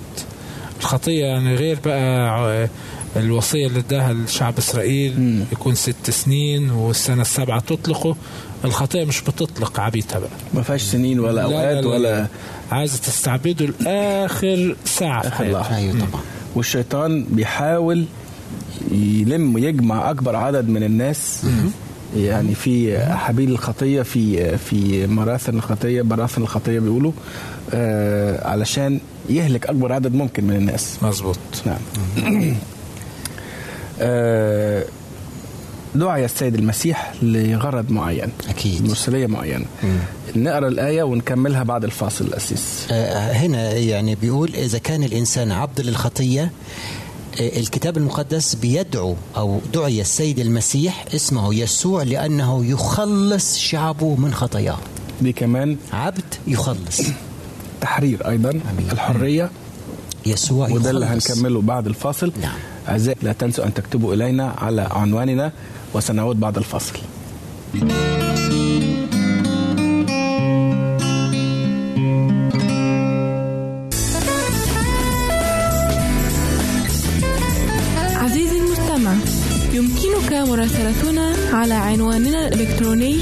الخطية 0.81 1.24
يعني 1.24 1.55
غير 1.55 1.79
بقى 1.85 2.00
آه، 2.31 2.68
الوصية 3.16 3.66
اللي 3.66 3.79
اداها 3.79 4.12
لشعب 4.12 4.59
إسرائيل. 4.59 5.44
يكون 5.52 5.74
ست 5.74 6.11
سنين 6.11 6.70
والسنة 6.70 7.22
السابعة 7.22 7.61
تطلقه. 7.61 8.16
الخطية 8.64 9.04
مش 9.04 9.20
بتطلق 9.20 9.80
عبيدها 9.80 10.18
بقى 10.18 10.30
ما 10.54 10.62
فيهاش 10.62 10.82
سنين 10.82 11.20
ولا 11.20 11.32
لا 11.32 11.42
أوقات 11.42 11.74
لا 11.76 11.80
لا 11.80 11.88
ولا 11.88 12.20
لا. 12.20 12.26
عايزة 12.72 12.98
تستعبده 12.98 13.66
لآخر 13.80 14.76
ساعة. 14.84 15.22
في 15.22 15.28
آخر 15.28 15.34
حياتك. 15.64 15.72
أيوه 15.72 15.92
طبعا. 15.92 16.22
والشيطان 16.54 17.24
بيحاول 17.30 18.04
يلم 18.92 19.54
ويجمع 19.54 20.10
أكبر 20.10 20.36
عدد 20.36 20.68
من 20.68 20.82
الناس. 20.82 21.46
يعني 22.16 22.54
في 22.54 22.98
حبيل 22.98 23.50
الخطية 23.50 24.02
في 24.02 24.58
في 24.58 25.06
مراثن 25.06 25.56
الخطية 25.56 26.02
براثن 26.02 26.42
الخطية 26.42 26.78
بيقولوا 26.78 27.12
آه 27.74 28.48
علشان 28.48 29.00
يهلك 29.30 29.66
أكبر 29.66 29.92
عدد 29.92 30.14
ممكن 30.14 30.44
من 30.44 30.56
الناس. 30.56 30.96
مظبوط. 31.02 31.38
نعم. 31.66 31.78
آه، 34.00 34.84
دعي 35.98 36.24
السيد 36.24 36.54
المسيح 36.54 37.12
لغرض 37.22 37.90
معين 37.90 38.28
أكيد. 38.48 38.88
مرسلية 38.88 39.26
معينة 39.26 39.64
نقرأ 40.37 40.68
الآية 40.68 41.02
ونكملها 41.02 41.62
بعد 41.62 41.85
الفاصل 41.85 42.24
الأسيس 42.26 42.87
آه، 42.90 43.32
هنا 43.32 43.72
يعني 43.72 44.14
بيقول 44.14 44.54
إذا 44.54 44.78
كان 44.78 45.02
الإنسان 45.02 45.52
عبد 45.52 45.80
للخطية 45.80 46.42
آه، 47.40 47.59
الكتاب 47.59 47.96
المقدس 47.96 48.54
بيدعو 48.54 49.14
أو 49.37 49.61
دعي 49.74 50.00
السيد 50.00 50.38
المسيح 50.38 51.04
اسمه 51.14 51.54
يسوع 51.54 52.02
لأنه 52.02 52.64
يخلص 52.64 53.59
شعبه 53.59 54.16
من 54.16 54.35
خطاياه 54.35 54.78
دي 55.20 55.32
كمان 55.32 55.76
عبد 55.92 56.35
يخلص 56.46 57.02
تحرير 57.80 58.28
أيضا 58.28 58.50
أمين. 58.50 58.90
الحرية 58.92 59.50
يسوع 60.26 60.68
وده 60.68 60.90
اللي 60.90 61.06
يخلص. 61.06 61.30
هنكمله 61.30 61.61
بعد 61.61 61.87
الفاصل 61.87 62.32
نعم. 62.42 62.56
أعزائي 62.88 63.18
لا 63.22 63.32
تنسوا 63.32 63.64
أن 63.64 63.74
تكتبوا 63.74 64.14
إلينا 64.14 64.54
على 64.59 64.88
عنواننا 64.90 65.52
وسنعود 65.96 66.40
بعد 66.40 66.56
الفاصل 66.59 66.98
عزيزي 78.16 78.59
المستمع 78.59 79.12
يمكنك 79.72 80.32
مراسلتنا 80.32 81.32
على 81.52 81.74
عنواننا 81.74 82.48
الإلكتروني 82.48 83.18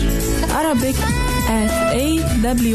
Arabic 0.54 0.96
at 1.48 1.72
awr.org 2.04 2.74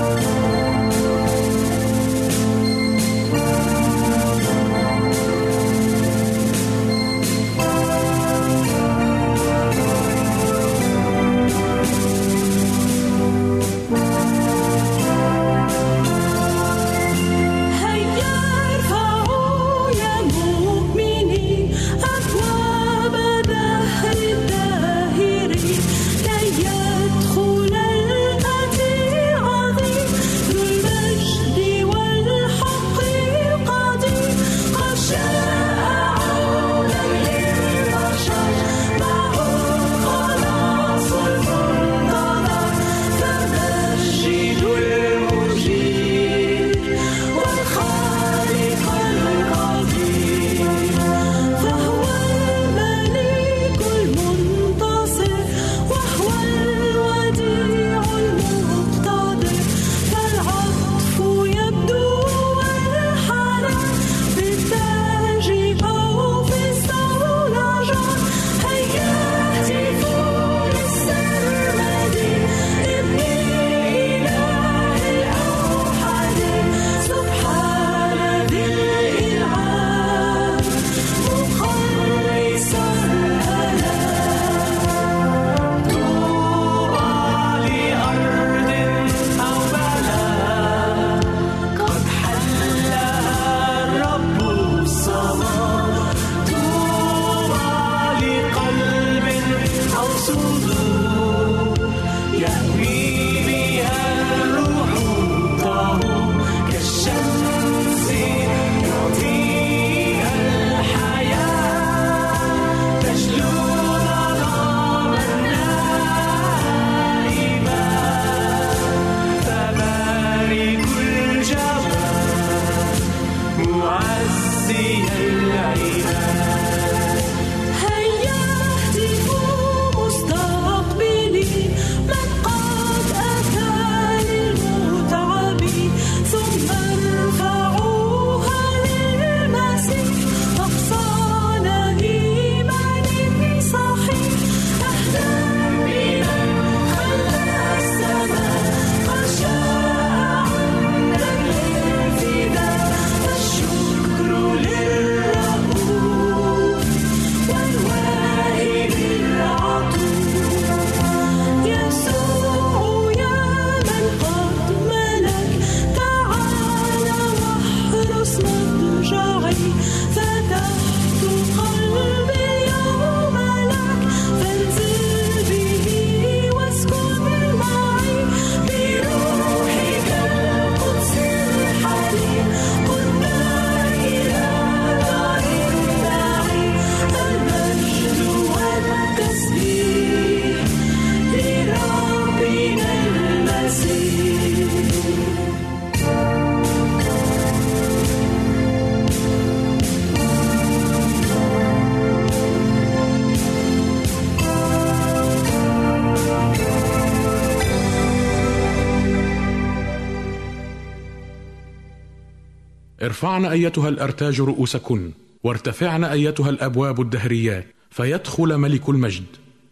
ارفعن 213.21 213.45
أيتها 213.45 213.89
الأرتاج 213.89 214.41
رؤوسكن 214.41 215.11
وارتفعن 215.43 216.03
أيتها 216.03 216.49
الأبواب 216.49 217.01
الدهريات 217.01 217.67
فيدخل 217.91 218.57
ملك 218.57 218.89
المجد. 218.89 219.25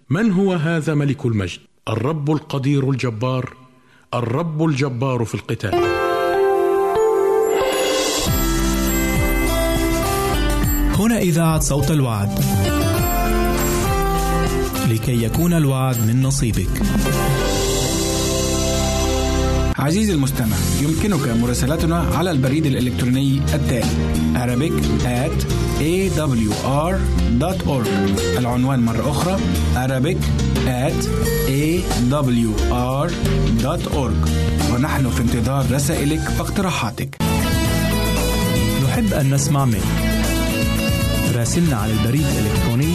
من 0.09 0.31
هو 0.31 0.53
هذا 0.53 0.93
ملك 0.93 1.25
المجد؟ 1.25 1.59
الرب 1.87 2.31
القدير 2.31 2.89
الجبار 2.89 3.53
الرب 4.13 4.65
الجبار 4.65 5.25
في 5.25 5.35
القتال. 5.35 5.75
هنا 10.99 11.17
إذاعة 11.17 11.59
صوت 11.59 11.91
الوعد. 11.91 12.39
لكي 14.89 15.23
يكون 15.23 15.53
الوعد 15.53 15.97
من 16.07 16.21
نصيبك. 16.21 16.81
عزيزي 19.79 20.13
المستمع 20.13 20.55
يمكنك 20.81 21.27
مراسلتنا 21.27 21.99
على 21.99 22.31
البريد 22.31 22.65
الإلكتروني 22.65 23.41
التالي 23.53 23.85
Arabic 24.35 24.73
at 25.03 25.45
awr.org 25.79 27.87
العنوان 28.37 28.79
مرة 28.79 29.11
أخرى 29.11 29.37
Arabic 29.75 30.17
at 30.67 31.07
awr.org 31.49 33.09
ونحن 34.73 35.09
في 35.09 35.21
انتظار 35.21 35.65
رسائلك 35.71 36.21
واقتراحاتك. 36.39 37.17
نحب 38.85 39.13
أن 39.13 39.33
نسمع 39.33 39.65
منك. 39.65 39.83
راسلنا 41.35 41.75
على 41.75 41.93
البريد 41.93 42.25
الإلكتروني 42.37 42.93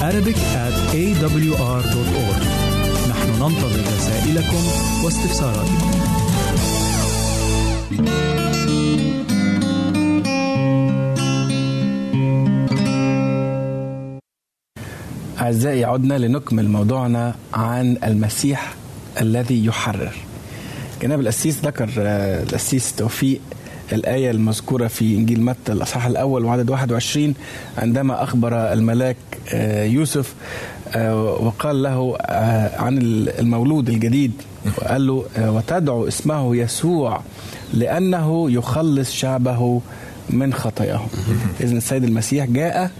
Arabic 0.00 0.36
at 0.36 0.94
awr.org 0.94 2.42
نحن 3.10 3.30
ننتظر 3.42 3.84
رسائلكم 3.98 4.62
واستفساراتكم. 5.04 6.09
أعزائي 15.40 15.84
عدنا 15.84 16.18
لنكمل 16.18 16.68
موضوعنا 16.68 17.34
عن 17.54 17.96
المسيح 18.04 18.74
الذي 19.20 19.66
يحرر. 19.66 20.12
جناب 21.02 21.20
الأسيس 21.20 21.64
ذكر 21.64 21.90
آه، 21.98 22.42
الأسيس 22.42 22.94
توفيق 22.96 23.40
الآية 23.92 24.30
المذكورة 24.30 24.86
في 24.86 25.16
إنجيل 25.16 25.40
متى 25.40 25.72
الأصحاح 25.72 26.06
الأول 26.06 26.44
وعدد 26.44 26.70
21 26.70 27.34
عندما 27.78 28.22
أخبر 28.22 28.72
الملاك 28.72 29.16
آه، 29.54 29.84
يوسف 29.84 30.34
آه، 30.94 31.24
وقال 31.24 31.82
له 31.82 32.16
عن 32.78 32.98
المولود 33.38 33.88
الجديد 33.88 34.32
وقال 34.78 35.06
له 35.06 35.24
وتدعو 35.38 36.08
اسمه 36.08 36.56
يسوع. 36.56 37.20
لأنه 37.74 38.50
يخلص 38.50 39.12
شعبه 39.12 39.80
من 40.30 40.54
خطاياهم. 40.54 41.08
إذن 41.60 41.76
السيد 41.76 42.04
المسيح 42.04 42.44
جاء 42.44 42.90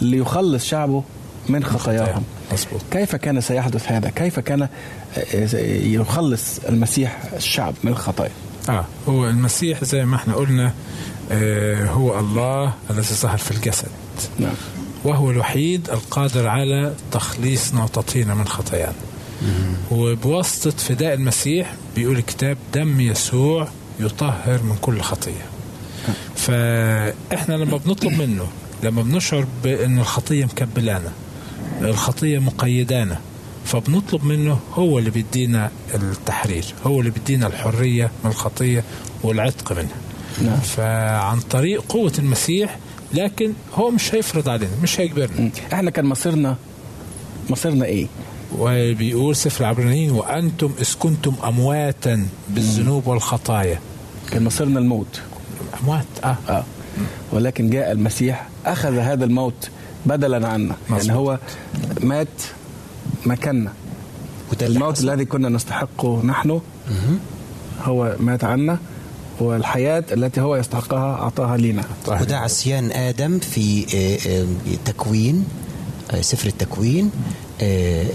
ليخلص 0.00 0.64
شعبه 0.64 1.02
من 1.48 1.64
خطاياهم. 1.64 2.22
كيف 2.90 3.16
كان 3.16 3.40
سيحدث 3.40 3.92
هذا؟ 3.92 4.10
كيف 4.10 4.40
كان 4.40 4.62
آه، 4.62 4.68
يخلص 5.84 6.58
المسيح 6.68 7.22
الشعب 7.36 7.74
من 7.84 7.92
الخطايا 7.92 8.30
آه 8.68 8.84
هو 9.08 9.28
المسيح 9.28 9.84
زي 9.84 10.04
ما 10.04 10.16
إحنا 10.16 10.34
قلنا 10.34 10.72
آه 11.32 11.86
هو 11.86 12.18
الله 12.20 12.72
الذي 12.90 13.02
ظهر 13.14 13.38
في 13.38 13.50
الجسد. 13.50 13.88
نعم. 14.38 14.54
وهو 15.04 15.30
الوحيد 15.30 15.90
القادر 15.90 16.48
على 16.48 16.94
تخليصنا 17.12 17.84
وتطهيرنا 17.84 18.34
من 18.34 18.46
خطايانا. 18.48 18.92
وبواسطة 19.90 20.70
فداء 20.70 21.14
المسيح 21.14 21.74
بيقول 21.96 22.16
الكتاب 22.16 22.56
دم 22.74 23.00
يسوع 23.00 23.68
يطهر 24.00 24.62
من 24.62 24.76
كل 24.80 25.00
خطية 25.00 25.46
فإحنا 26.36 27.54
لما 27.54 27.76
بنطلب 27.76 28.12
منه 28.12 28.46
لما 28.82 29.02
بنشعر 29.02 29.46
بأن 29.64 29.98
الخطية 29.98 30.44
مكبلانا 30.44 31.12
الخطية 31.80 32.38
مقيدانا 32.38 33.18
فبنطلب 33.64 34.24
منه 34.24 34.58
هو 34.74 34.98
اللي 34.98 35.10
بيدينا 35.10 35.70
التحرير 35.94 36.64
هو 36.86 37.00
اللي 37.00 37.10
بيدينا 37.10 37.46
الحرية 37.46 38.10
من 38.24 38.30
الخطية 38.30 38.84
والعتق 39.22 39.72
منها 39.72 39.96
نعم. 40.42 40.56
فعن 40.60 41.40
طريق 41.40 41.84
قوة 41.88 42.12
المسيح 42.18 42.78
لكن 43.14 43.52
هو 43.74 43.90
مش 43.90 44.14
هيفرض 44.14 44.48
علينا 44.48 44.72
مش 44.82 45.00
هيجبرنا. 45.00 45.50
إحنا 45.72 45.90
كان 45.90 46.04
مصيرنا 46.06 46.56
مصيرنا 47.50 47.84
إيه 47.84 48.06
وبيقول 48.58 49.36
سفر 49.36 49.60
العبرانيين 49.64 50.10
وأنتم 50.10 50.70
إذ 50.80 50.94
كنتم 50.98 51.34
أمواتا 51.44 52.26
بالذنوب 52.48 53.06
والخطايا. 53.06 53.78
كان 54.30 54.44
مصيرنا 54.44 54.78
الموت. 54.78 55.20
أموات 55.82 56.06
آه. 56.24 56.36
آه. 56.48 56.64
ولكن 57.32 57.70
جاء 57.70 57.92
المسيح 57.92 58.48
أخذ 58.66 58.98
هذا 58.98 59.24
الموت 59.24 59.68
بدلا 60.06 60.48
عنا. 60.48 60.76
يعني 60.90 61.12
هو 61.12 61.38
مات 62.00 62.28
مكاننا. 63.26 63.72
الموت 64.62 64.96
حصل. 64.96 65.10
الذي 65.10 65.24
كنا 65.24 65.48
نستحقه 65.48 66.22
نحن 66.24 66.60
هو 67.84 68.16
مات 68.20 68.44
عنا 68.44 68.78
والحياة 69.40 70.04
التي 70.12 70.40
هو 70.40 70.56
يستحقها 70.56 71.14
أعطاها 71.14 71.56
لنا 71.56 71.84
وده 72.08 72.38
عصيان 72.38 72.92
آدم 72.92 73.38
في 73.38 73.86
آه، 73.94 74.28
آه، 74.30 74.76
تكوين 74.84 75.44
آه، 76.10 76.20
سفر 76.20 76.48
التكوين. 76.48 77.04
آه، 77.04 77.10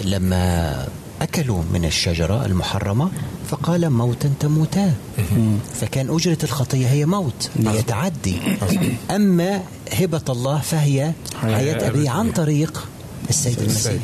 لما 0.04 0.88
أكلوا 1.22 1.64
من 1.74 1.86
الشجرة 1.86 2.46
المحرمة 2.46 3.10
فقال 3.50 3.90
موتا 3.90 4.32
تموتان 4.40 4.94
فكان 5.82 6.10
أجرة 6.10 6.38
الخطية 6.44 6.88
هي 6.88 7.06
موت 7.06 7.50
هي 7.66 7.82
تعدي. 7.82 8.36
أما 9.12 9.62
هبة 9.94 10.22
الله 10.30 10.60
فهي 10.60 11.14
حياة 11.42 11.88
أبي 11.90 12.10
عن 12.10 12.32
طريق 12.32 12.88
السيد 13.30 13.60
المسيح. 13.60 14.02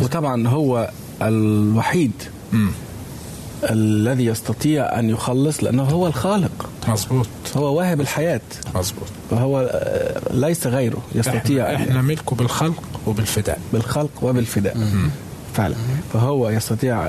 وطبعا 0.00 0.48
هو 0.48 0.90
الوحيد. 1.22 2.12
الذي 3.70 4.24
يستطيع 4.26 4.98
أن 4.98 5.10
يخلص 5.10 5.64
لأنه 5.64 5.82
هو 5.82 6.06
الخالق. 6.06 6.70
مظبوط. 6.88 7.26
هو 7.56 7.78
واهب 7.78 8.00
الحياة. 8.00 8.40
مظبوط. 8.74 9.06
فهو 9.30 9.60
آه، 9.72 10.20
ليس 10.34 10.66
غيره 10.66 11.02
يستطيع 11.14 11.74
إحنا, 11.74 11.76
إحنا 11.88 12.02
ملكه 12.02 12.36
بالخلق 12.36 12.82
وبالفداء. 13.06 13.58
بالخلق 13.72 14.10
وبالفداء. 14.22 14.76
فعلا. 15.54 15.74
فهو 16.12 16.50
يستطيع 16.50 17.04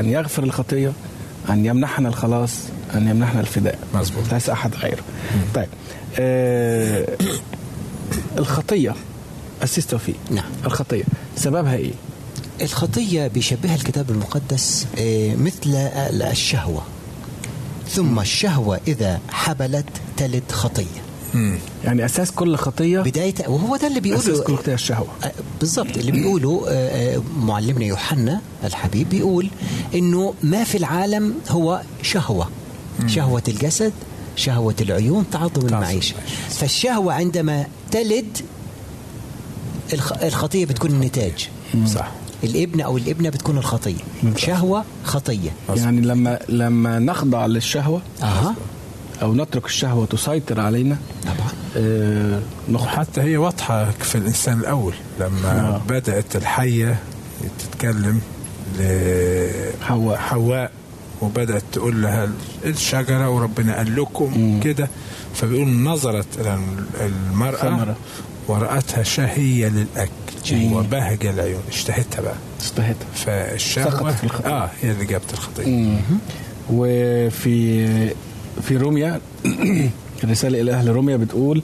أن 0.00 0.08
يغفر 0.08 0.42
الخطية 0.42 0.92
أن 1.50 1.66
يمنحنا 1.66 2.08
الخلاص 2.08 2.52
أن 2.94 3.08
يمنحنا 3.08 3.40
الفداء. 3.40 3.78
مظبوط. 3.94 4.32
ليس 4.32 4.50
أحد 4.50 4.74
غيره. 4.74 5.02
طيب 5.54 5.68
آه 6.18 7.08
الخطية 8.38 8.94
توفيق 9.90 10.16
نعم. 10.30 10.44
الخطية 10.66 11.04
سببها 11.36 11.74
إيه؟ 11.74 11.92
الخطية 12.60 13.26
بيشبهها 13.26 13.74
الكتاب 13.74 14.10
المقدس 14.10 14.86
آه، 14.98 15.34
مثل 15.34 15.74
الشهوة. 16.30 16.82
ثم 17.90 18.20
الشهوة 18.20 18.80
إذا 18.88 19.20
حبلت 19.30 19.86
تلد 20.16 20.42
خطية. 20.52 20.84
مم. 21.34 21.58
يعني 21.84 22.04
أساس 22.04 22.30
كل 22.30 22.56
خطية؟ 22.56 23.00
بداية 23.00 23.34
وهو 23.48 23.76
ده 23.76 23.86
اللي 23.86 24.14
أساس 24.14 24.26
بيقوله 24.28 24.44
كل 24.44 24.56
خطية 24.56 24.74
الشهوة. 24.74 25.08
آه، 25.24 25.32
بالضبط. 25.60 25.96
اللي 25.96 26.12
بيقوله 26.12 26.64
آه، 26.68 27.22
معلمنا 27.38 27.84
يوحنا 27.84 28.40
الحبيب 28.64 29.08
بيقول 29.08 29.50
إنه 29.94 30.34
ما 30.42 30.64
في 30.64 30.78
العالم 30.78 31.34
هو 31.48 31.82
شهوة. 32.02 32.48
شهوة 33.06 33.42
الجسد 33.48 33.92
شهوة 34.36 34.74
العيون 34.80 35.24
تعظم 35.32 35.66
المعيشة. 35.66 36.14
فالشهوة 36.50 37.12
عندما 37.12 37.66
تلد 37.90 38.38
الخ- 39.92 40.22
الخطية 40.22 40.64
بتكون 40.66 40.90
النتاج 40.90 41.48
صح. 41.94 42.10
الابن 42.44 42.80
أو 42.80 42.96
الابنة 42.96 43.28
بتكون 43.28 43.58
الخطية. 43.58 44.00
شهوة 44.36 44.84
خطية. 45.04 45.50
يعني 45.76 46.00
لما 46.00 46.38
لما 46.48 46.98
نخضع 46.98 47.46
للشهوة 47.46 48.00
أها. 48.22 48.54
أو 49.22 49.34
نترك 49.34 49.66
الشهوة 49.66 50.06
تسيطر 50.06 50.60
علينا 50.60 50.96
طبعا. 51.22 51.50
آه 51.76 52.40
وحتى 52.72 53.20
هي 53.20 53.36
واضحة 53.36 53.90
في 53.90 54.14
الإنسان 54.14 54.58
الأول. 54.60 54.94
لما 55.20 55.50
آه. 55.50 55.80
بدأت 55.88 56.36
الحية 56.36 56.98
تتكلم 57.58 58.20
حواء. 59.82 60.14
لحواء 60.16 60.70
وبدأت 61.22 61.62
تقول 61.72 62.02
لها 62.02 62.28
الشجرة 62.64 63.28
وربنا 63.30 63.76
قال 63.76 63.96
لكم 63.96 64.60
كده. 64.60 64.88
فبيقول 65.34 65.68
نظرت 65.68 66.26
المرأة 67.00 67.56
ثمرة. 67.60 67.96
ورأتها 68.48 69.02
شهية 69.02 69.68
للأكل. 69.68 70.10
وبهجة 70.72 71.30
العيون. 71.30 71.60
اشتهتها 71.68 72.20
بقى. 72.22 72.34
استهتها 72.60 73.06
فالشهوة 73.14 74.12
في 74.12 74.24
الخطية. 74.24 74.48
آه 74.50 74.70
هي 74.82 74.90
اللي 74.90 75.04
جابت 75.04 75.32
الخطية 75.32 75.66
مم. 75.66 75.96
وفي 76.70 78.12
في 78.62 78.76
روميا 78.76 79.20
الرسالة 80.24 80.60
إلى 80.60 80.72
أهل 80.72 80.88
روميا 80.88 81.16
بتقول 81.16 81.62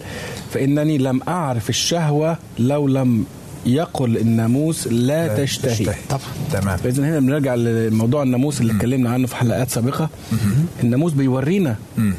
فإنني 0.53 0.99
لم 0.99 1.21
أعرف 1.29 1.69
الشهوة 1.71 2.39
لو 2.59 2.89
لم 2.89 3.25
يقل 3.67 4.17
الناموس 4.17 4.87
لا, 4.87 5.27
لا 5.27 5.45
تشتهي, 5.45 5.71
تشتهي. 5.75 5.95
طبعا 6.09 6.21
تمام. 6.53 6.77
فإذا 6.77 7.03
هنا 7.03 7.21
بنرجع 7.21 7.55
لموضوع 7.55 8.23
الناموس 8.23 8.61
اللي 8.61 8.73
اتكلمنا 8.73 9.11
عنه 9.11 9.27
في 9.27 9.37
حلقات 9.37 9.71
سابقة. 9.71 10.09
الناموس 10.83 11.13
بيورينا 11.13 11.77
مم. 11.99 12.15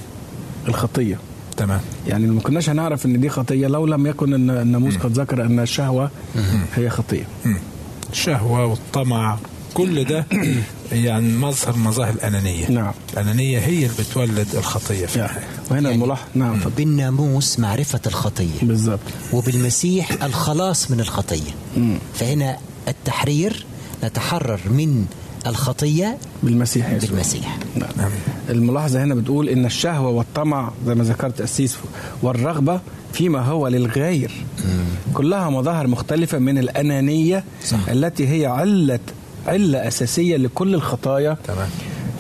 تمام. 1.58 1.82
يعني 2.08 2.28
ما 2.28 2.42
كناش 2.42 2.70
هنعرف 2.70 3.06
إن 3.06 3.20
دي 3.20 3.30
خطية 3.30 3.68
لو 3.68 3.86
لم 3.86 4.08
يكن 4.08 4.34
الن- 4.34 4.50
الناموس 4.50 4.98
قد 4.98 5.20
ذكر 5.20 5.46
إن 5.46 5.60
الشهوة 5.60 6.12
هي 6.76 6.90
خطية. 6.90 7.28
مم. 7.46 7.58
الشهوة 8.12 8.66
والطمع 8.66 9.38
كل 9.74 10.04
ده 10.04 10.26
يعني 10.92 11.38
مظهر 11.38 11.78
مظاهر 11.78 12.14
الأنانية. 12.14 12.72
نعم. 12.72 12.94
الأنانية 13.14 13.60
هي 13.60 13.76
اللي 13.86 13.90
بتولد 14.00 14.48
الخطية 14.56 15.06
في 15.06 15.20
يعني 15.20 15.32
الحياة. 15.32 15.48
وهنا 15.72 15.90
يعني 15.90 15.96
الملاحظ 15.96 16.28
نعم. 16.36 16.60
بالناموس 16.78 17.60
معرفة 17.60 18.00
الخطية. 18.08 18.60
بالظبط. 18.62 19.00
وبالمسيح 19.34 20.24
الخلاص 20.24 20.92
من 20.92 21.00
الخطية. 21.00 21.52
فهنا 22.14 22.58
التحرير 22.88 23.66
نتحرر 24.04 24.60
من 24.66 25.06
الخطية 25.48 26.18
بالمسيح 26.44 26.92
يسوع. 26.92 27.10
بالمسيح. 27.10 27.58
نعم. 27.76 28.12
الملاحظة 28.50 29.04
هنا 29.04 29.16
بتقول 29.16 29.50
إن 29.50 29.66
الشهوة 29.66 30.10
والطمع 30.10 30.72
زي 30.86 30.96
ما 30.96 31.04
ذكرت 31.04 31.42
أسيس 31.42 31.78
والرغبة 32.22 32.80
فيما 33.14 33.40
هو 33.42 33.68
للغير. 33.68 34.32
كلها 35.14 35.50
مظاهر 35.50 35.88
مختلفة 35.88 36.38
من 36.40 36.58
الأنانية 36.58 37.44
صح. 37.66 37.90
التي 37.90 38.28
هي 38.28 38.46
عله 38.46 39.00
علة 39.48 39.88
أساسية 39.88 40.38
لكل 40.38 40.76
الخطايا. 40.76 41.38
تمام. 41.48 41.70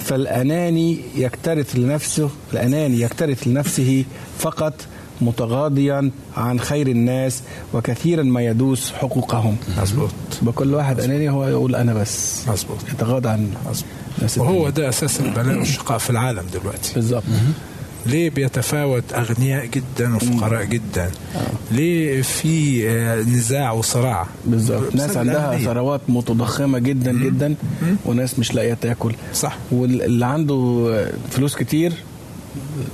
فالأناني 0.05 0.99
يكترث 1.15 1.75
لنفسه 1.75 2.29
الأناني 2.53 3.01
يكترث 3.01 3.47
لنفسه 3.47 4.05
فقط 4.39 4.73
متغاضيا 5.21 6.12
عن 6.38 6.60
خير 6.60 6.88
الناس 6.88 7.41
وكثيرا 7.73 8.23
ما 8.23 8.41
يدوس 8.41 8.91
حقوقهم. 8.91 9.58
مظبوط. 9.82 10.10
بكل 10.41 10.73
واحد 10.73 10.99
أناني 10.99 11.30
هو 11.30 11.47
يقول 11.47 11.75
أنا 11.75 11.93
بس. 11.93 12.41
مظبوط. 12.47 12.78
يتغاضى 12.93 13.30
عن 13.30 13.49
مظبوط. 13.69 13.86
الناس 14.17 14.38
وهو. 14.38 14.69
ده 14.69 14.89
أساس 14.89 15.19
البلاء 15.19 15.58
والشقاء 15.58 15.97
في 15.97 16.10
العالم 16.10 16.43
دلوقتي. 16.54 16.93
بالظبط. 16.95 17.23
ليه 18.06 18.30
بيتفاوت 18.30 19.04
أغنياء 19.13 19.65
جدا 19.65 20.15
وفقراء 20.15 20.65
جدا؟ 20.65 21.12
ليه 21.71 22.21
في 22.21 22.89
آه، 22.89 23.21
نزاع 23.21 23.71
وصراع؟ 23.71 24.28
بالظبط. 24.45 24.95
ناس 24.95 25.17
عندها. 25.17 25.58
ثروات 25.58 26.01
متضخمة 26.08 26.80
جدا 26.80 27.12
جدا 27.12 27.56
وناس 28.06 28.39
مش 28.39 28.54
لاقية 28.54 28.73
تاكل. 28.73 29.13
صح. 29.34 29.58
واللي 29.71 30.25
عنده 30.25 31.12
فلوس 31.32 31.56
كتير 31.56 31.93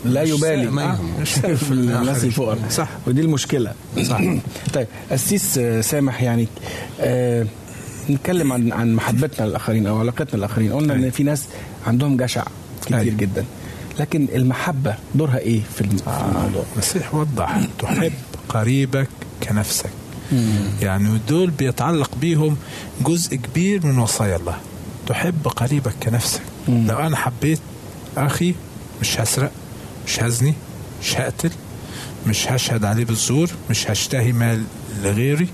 لا 0.06 0.24
يبالي. 0.24 0.96
سائل. 1.26 1.58
في 1.66 1.72
الناس. 1.72 2.24
الفقراء. 2.32 2.58
صح. 2.70 2.88
ودي 3.08 3.22
المشكلة. 3.22 3.74
صح. 4.04 4.22
طيب 4.74 4.88
السيس 5.12 5.58
آه، 5.58 5.82
سامح 5.82 6.22
يعني 6.22 6.48
آه 7.00 7.46
نتكلم 8.10 8.54
عن 8.54 8.72
عن 8.72 8.94
محبتنا 8.96 9.46
للآخرين 9.46 9.88
أو 9.88 10.00
علاقتنا 10.00 10.38
للآخرين. 10.38 10.74
قلنا 10.74 10.94
إن 10.94 11.10
في 11.10 11.24
ناس 11.24 11.46
عندهم 11.88 12.18
جشع 12.18 12.44
كتير 12.86 12.98
أيوة. 12.98 13.16
جدا. 13.16 13.46
لكن 14.00 14.28
المحبة 14.36 14.96
دورها 15.16 15.38
إيه 15.38 15.62
في 15.76 15.84
في 15.84 15.98
الموضوع؟ 16.08 16.64
المسيح 16.74 17.16
وضح 17.16 17.62
تحب 17.80 18.14
قريبك 18.50 19.08
كنفسك. 19.44 19.90
يعني 20.82 21.20
دول 21.30 21.50
بيتعلق 21.50 22.12
بيهم 22.22 22.58
جزء 23.02 23.36
كبير 23.36 23.86
من 23.86 24.00
وصايا 24.00 24.36
الله. 24.36 24.58
تحب 25.08 25.48
قريبك 25.48 25.94
كنفسك. 26.04 26.42
لو 26.68 26.98
أنا 27.00 27.16
حبيت 27.18 27.60
أخي 28.18 28.56
مش 29.02 29.20
هسرق 29.20 29.52
مش 30.08 30.24
هزني 30.24 30.54
مش 31.02 31.18
هقتل 31.18 31.52
مش 32.28 32.48
هشهد 32.48 32.86
عليه 32.86 33.06
بالزور 33.06 33.50
مش 33.70 33.92
هشتهي 33.92 34.32
مال 34.32 34.64
لغيري 35.04 35.48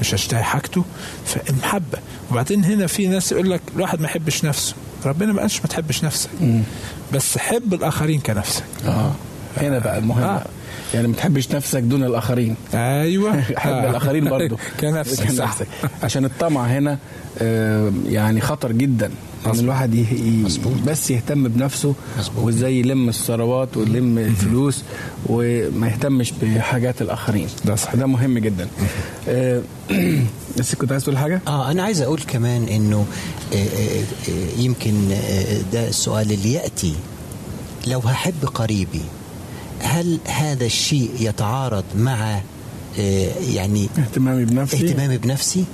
مش 0.00 0.14
هشتهي 0.14 0.42
حاجته. 0.42 0.84
فالمحبة. 1.26 1.98
وبعدين 2.30 2.64
هنا 2.64 2.86
في 2.86 3.06
ناس 3.06 3.32
يقول 3.32 3.50
لك 3.50 3.60
الواحد 3.76 4.00
ما 4.00 4.06
يحبش 4.06 4.44
نفسه. 4.44 4.74
ربنا 5.06 5.32
ما 5.32 5.40
قالش 5.40 5.60
ما 5.60 5.66
تحبش 5.66 6.04
نفسك. 6.04 6.30
بس 7.12 7.38
حب 7.38 7.74
الآخرين 7.74 8.20
كنفسك. 8.20 8.64
آه. 8.86 9.12
هنا 9.56 9.78
بقى 9.78 9.98
المهم 9.98 10.22
آه. 10.22 10.46
يعني 10.94 11.08
ما 11.08 11.14
تحبش 11.14 11.50
نفسك 11.52 11.80
دون 11.80 12.04
الآخرين. 12.04 12.54
أيوه. 12.74 13.40
حب 13.62 13.72
الآخرين 13.90 14.30
برضو. 14.30 14.56
كنفسك 14.80 15.30
صح. 15.30 15.46
كنفسك 15.46 15.66
عشان 16.02 16.24
الطمع 16.24 16.66
هنا 16.66 16.98
آه، 17.38 17.92
يعني 18.08 18.40
خطر 18.40 18.72
جدا. 18.72 19.10
إن 19.46 19.58
الواحد 19.58 19.94
ي- 19.94 19.98
ي- 20.00 20.46
بس 20.86 21.10
يهتم 21.10 21.48
بنفسه 21.48 21.94
وإزاي 22.36 22.78
يلم 22.80 23.08
الثروات 23.08 23.76
ويلم 23.76 24.18
الفلوس 24.18 24.82
وما 25.26 25.86
يهتمش 25.88 26.32
بحاجات 26.42 27.02
الآخرين. 27.02 27.46
ده 27.64 27.76
صحيح. 27.76 27.94
ده 27.94 28.06
مهم 28.06 28.38
جدا. 28.38 28.68
آه، 29.28 29.62
بس 30.58 30.74
كنت 30.74 30.92
عايز 30.92 31.02
تقول 31.04 31.18
حاجة؟ 31.18 31.40
آه 31.46 31.70
أنا 31.70 31.82
عايز 31.82 32.00
أقول 32.02 32.20
كمان 32.26 32.68
إنه 32.68 33.06
آه، 33.54 34.02
يمكن 34.58 35.08
ده 35.72 35.88
السؤال 35.88 36.32
اللي 36.32 36.52
يأتي. 36.52 36.94
لو 37.86 37.98
هحب 37.98 38.44
قريبي 38.54 39.00
هل 39.80 40.18
هذا 40.26 40.66
الشيء 40.66 41.10
يتعارض 41.20 41.84
مع 41.96 42.40
آه، 42.98 43.30
يعني 43.54 43.88
اهتمامي 43.98 44.44
بنفسي؟ 44.44 44.76
اهتمامي 44.88 45.18
بنفسي؟ 45.18 45.64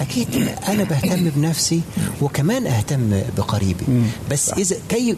أكيد 0.00 0.28
أنا 0.68 0.84
بهتم 0.84 1.30
بنفسي 1.36 1.80
وكمان 2.22 2.66
أهتم 2.66 3.20
بقريبي. 3.38 3.84
بس 4.30 4.50
إذا 4.50 4.76
كي 4.88 5.16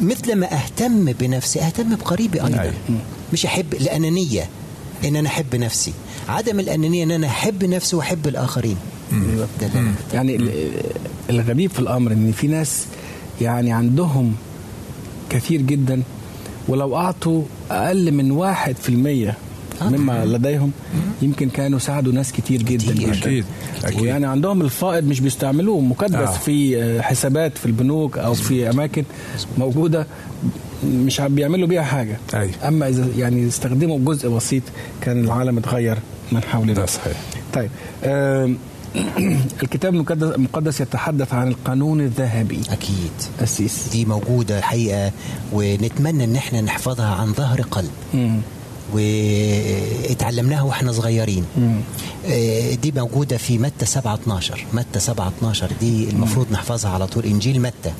مثل 0.00 0.34
ما 0.34 0.52
أهتم 0.54 1.04
بنفسي 1.12 1.60
أهتم 1.60 1.94
بقريبي 1.96 2.42
أيضا. 2.46 2.60
أيوة. 2.60 2.72
مش 3.32 3.46
أحب 3.46 3.74
الأنانية 3.74 4.48
إن 5.04 5.16
أنا 5.16 5.28
أحب 5.28 5.56
نفسي. 5.56 5.92
عدم 6.28 6.60
الأنانية 6.60 7.04
إن 7.04 7.10
أنا 7.10 7.26
أحب 7.26 7.64
نفسي 7.64 7.96
وأحب 7.96 8.26
الآخرين. 8.26 8.76
ده 9.60 9.70
يعني 10.14 10.36
ال- 10.36 10.70
الغريب 11.30 11.70
في 11.70 11.78
الأمر 11.78 12.12
إن 12.12 12.32
في 12.32 12.46
ناس 12.46 12.84
يعني 13.40 13.72
عندهم 13.72 14.34
كثير 15.30 15.62
جدا 15.62 16.02
ولو 16.68 16.96
أعطوا 16.96 17.42
أقل 17.70 18.12
من 18.12 18.30
واحد 18.30 18.76
في 18.76 18.88
المية 18.88 19.34
مما 19.82 20.24
لديهم 20.24 20.72
يمكن 21.22 21.48
كانوا 21.48 21.78
ساعدوا 21.78 22.12
ناس 22.12 22.32
كتير 22.32 22.62
جدا 22.62 22.92
كتير. 22.92 22.94
جدا 23.12 23.12
أكيد. 23.18 23.44
أكيد. 23.84 24.00
ويعني 24.00 24.26
عندهم 24.26 24.62
الفائض 24.62 25.04
مش 25.04 25.20
بيستعملوه 25.20 25.80
مكدس 25.80 26.14
آه. 26.14 26.26
في 26.38 26.82
آه، 26.82 27.00
حسابات 27.00 27.58
في 27.58 27.66
البنوك 27.66 28.18
أو 28.18 28.34
في 28.34 28.70
أماكن 28.70 29.04
موجودة 29.58 30.06
مش 30.86 31.20
عم 31.20 31.34
بيعملوا 31.34 31.68
بيها 31.68 31.82
حاجة 31.82 32.16
أيوة. 32.34 32.52
أما 32.68 32.88
إذا 32.88 33.08
يعني 33.18 33.48
استخدموا 33.48 33.98
جزء 33.98 34.28
بسيط 34.28 34.62
كان 35.00 35.24
العالم 35.24 35.58
اتغير 35.58 35.98
من 36.32 36.42
حولنا 36.42 36.72
ده 36.72 36.86
صحيح. 36.86 37.16
طيب 37.54 37.70
آم، 38.04 38.58
الكتاب 39.62 39.94
المقدس 39.94 40.34
المقدس 40.34 40.80
يتحدث 40.80 41.34
عن 41.34 41.48
القانون 41.48 42.00
الذهبي. 42.00 42.60
أكيد. 42.70 43.12
السيس 43.42 43.88
دي 43.92 44.04
موجودة 44.04 44.60
حقيقة 44.60 45.12
ونتمنى 45.52 46.24
إن 46.24 46.36
إحنا 46.36 46.60
نحفظها 46.60 47.14
عن 47.14 47.32
ظهر 47.32 47.60
قلب. 47.62 47.90
واتعلمناها 48.94 50.62
وإحنا 50.62 50.92
صغيرين. 50.92 51.44
آه، 52.26 52.74
دي 52.74 52.92
موجودة 52.92 53.36
في 53.36 53.58
متى 53.58 53.86
7 53.86 54.14
12 54.14 54.64
متى 54.72 55.00
7 55.00 55.28
12 55.28 55.70
دي 55.80 56.10
المفروض 56.10 56.46
نحفظها 56.52 56.90
على 56.90 57.06
طول. 57.06 57.24
إنجيل 57.24 57.60
متى. 57.60 57.92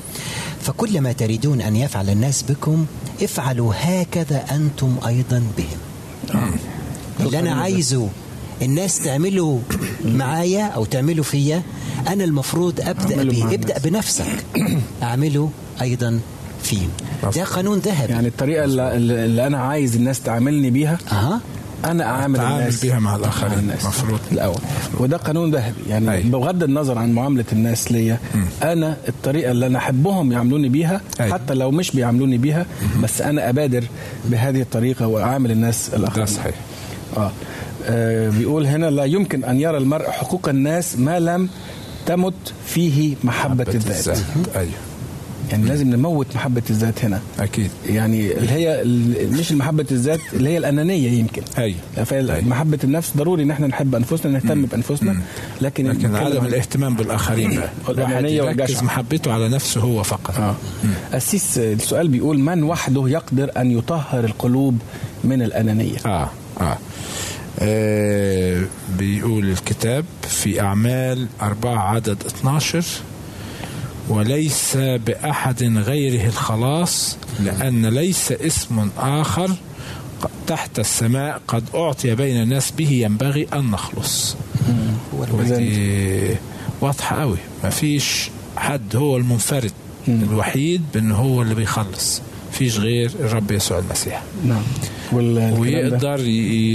فكل 0.61 1.01
ما 1.01 1.11
تريدون 1.11 1.61
أن 1.61 1.75
يفعل 1.75 2.09
الناس 2.09 2.43
بكم 2.43 2.85
افعلوا 3.21 3.73
هكذا 3.75 4.45
أنتم 4.51 4.95
أيضا 5.07 5.43
بهم. 5.57 5.77
اللي 7.19 7.39
أنا 7.39 7.53
عايزه 7.53 8.09
الناس 8.61 8.99
تعمله 8.99 9.61
معايا 10.05 10.65
أو 10.65 10.85
تعمله 10.85 11.23
فيا 11.23 11.61
أنا 12.07 12.23
المفروض 12.23 12.75
به 12.75 12.83
ابدأ 12.85 13.21
الناس. 13.21 13.85
بنفسك 13.85 14.45
أعمله 15.03 15.49
أيضا 15.81 16.19
فيهم 16.63 16.89
ده 17.35 17.43
قانون 17.43 17.79
ذهبي 17.79 18.11
يعني 18.13 18.27
الطريقة 18.27 18.63
اللي, 18.63 18.95
اللي 19.25 19.47
أنا 19.47 19.57
عايز 19.57 19.95
الناس 19.95 20.21
تعاملني 20.21 20.69
بيها 20.69 20.97
أها 21.11 21.41
أنا 21.85 22.03
أعامل 22.03 22.39
الناس 22.39 22.81
بيها 22.81 22.99
مع 22.99 23.15
الآخرين. 23.15 23.59
الناس 23.59 23.85
مفروض. 23.85 24.19
الأول 24.31 24.57
وده 24.99 25.17
قانون 25.17 25.51
ذهبي 25.51 25.75
يعني 25.89 26.11
أي. 26.11 26.23
بغض 26.23 26.63
النظر 26.63 26.97
عن 26.97 27.11
معاملة 27.13 27.45
الناس 27.53 27.91
ليا 27.91 28.19
أنا 28.63 28.97
الطريقة 29.07 29.51
اللي 29.51 29.67
أنا 29.67 29.77
أحبهم 29.77 30.31
يعاملوني 30.31 30.69
بيها 30.69 31.01
أي. 31.21 31.33
حتى 31.33 31.53
لو 31.53 31.71
مش 31.71 31.91
بيعاملوني 31.91 32.37
بيها 32.37 32.65
بس 33.03 33.21
أنا 33.21 33.49
أبادر 33.49 33.83
بهذه 34.25 34.61
الطريقة 34.61 35.07
وأعامل 35.07 35.51
الناس 35.51 35.89
الآخرين 35.93 36.25
ده 36.25 36.31
صحيح. 36.31 36.55
آه. 37.17 37.31
آه 37.87 38.29
بيقول 38.29 38.65
هنا 38.65 38.85
لا 38.89 39.05
يمكن 39.05 39.43
أن 39.43 39.59
يرى 39.59 39.77
المرء 39.77 40.09
حقوق 40.09 40.49
الناس 40.49 40.99
ما 40.99 41.19
لم 41.19 41.49
تمت 42.05 42.53
فيه 42.65 43.15
محبة, 43.23 43.65
الذات. 43.73 44.17
أيوه. 44.55 44.71
يعني 45.51 45.65
لازم 45.67 45.89
نموت 45.89 46.35
محبة 46.35 46.61
الذات 46.69 47.05
هنا. 47.05 47.21
أكيد. 47.39 47.71
يعني 47.89 48.37
اللي 48.37 48.51
هي 48.51 48.83
مش 49.31 49.51
محبة 49.51 49.85
الذات 49.91 50.19
اللي 50.33 50.49
هي 50.49 50.57
الأنانية 50.57 51.11
يمكن. 51.11 51.41
أيوة. 51.57 51.77
فمحبة 52.05 52.79
النفس 52.83 53.17
ضروري 53.17 53.43
إن 53.43 53.51
إحنا 53.51 53.67
نحب 53.67 53.95
أنفسنا 53.95 54.31
نهتم 54.31 54.65
بأنفسنا. 54.65 55.17
لكن 55.61 55.87
لكن 55.87 56.15
عدم 56.15 56.47
بقى. 56.47 56.47
الواحد 57.05 57.39
والأنانية 57.87 58.43
يركز. 58.43 58.83
محبته 58.83 59.33
على 59.33 59.49
نفسه 59.49 59.81
هو 59.81 60.03
فقط. 60.03 60.35
آه. 60.39 60.55
السيس 61.13 61.57
السؤال 61.57 62.07
بيقول 62.07 62.39
من 62.39 62.63
وحده 62.63 63.07
يقدر 63.09 63.51
أن 63.57 63.71
يطهر 63.71 64.23
القلوب 64.25 64.79
من 65.23 65.41
الأنانية؟ 65.41 65.97
آه. 66.05 66.29
آه. 66.61 66.77
آه 67.59 68.63
بيقول 68.97 69.49
الكتاب 69.49 70.05
في 70.29 70.61
أعمال 70.61 71.27
أربعة 71.41 71.79
عدد 71.79 72.17
12 72.25 72.83
وليس 74.09 74.77
بأحد 74.77 75.63
غيره 75.63 76.27
الخلاص 76.27 77.17
لأن 77.39 77.85
ليس 77.85 78.31
اسم 78.31 78.89
آخر 78.97 79.51
تحت 80.47 80.79
السماء 80.79 81.41
قد 81.47 81.63
أعطي 81.75 82.15
بين 82.15 82.41
الناس 82.43 82.71
به 82.71 82.89
ينبغي 82.91 83.47
أن 83.53 83.71
نخلص. 83.71 84.35
واضحة 86.81 87.21
قوي 87.21 87.37
مفيش 87.63 88.29
حد 88.57 88.95
هو 88.95 89.17
المنفرد 89.17 89.71
الوحيد 90.07 90.81
بأنه 90.93 91.15
هو 91.15 91.41
اللي 91.41 91.55
بيخلص. 91.55 92.21
فيش 92.51 92.77
غير 92.79 93.11
الرب 93.19 93.51
يسوع 93.51 93.79
المسيح. 93.79 94.23
نعم. 94.45 94.63
ويقدر 95.13 96.19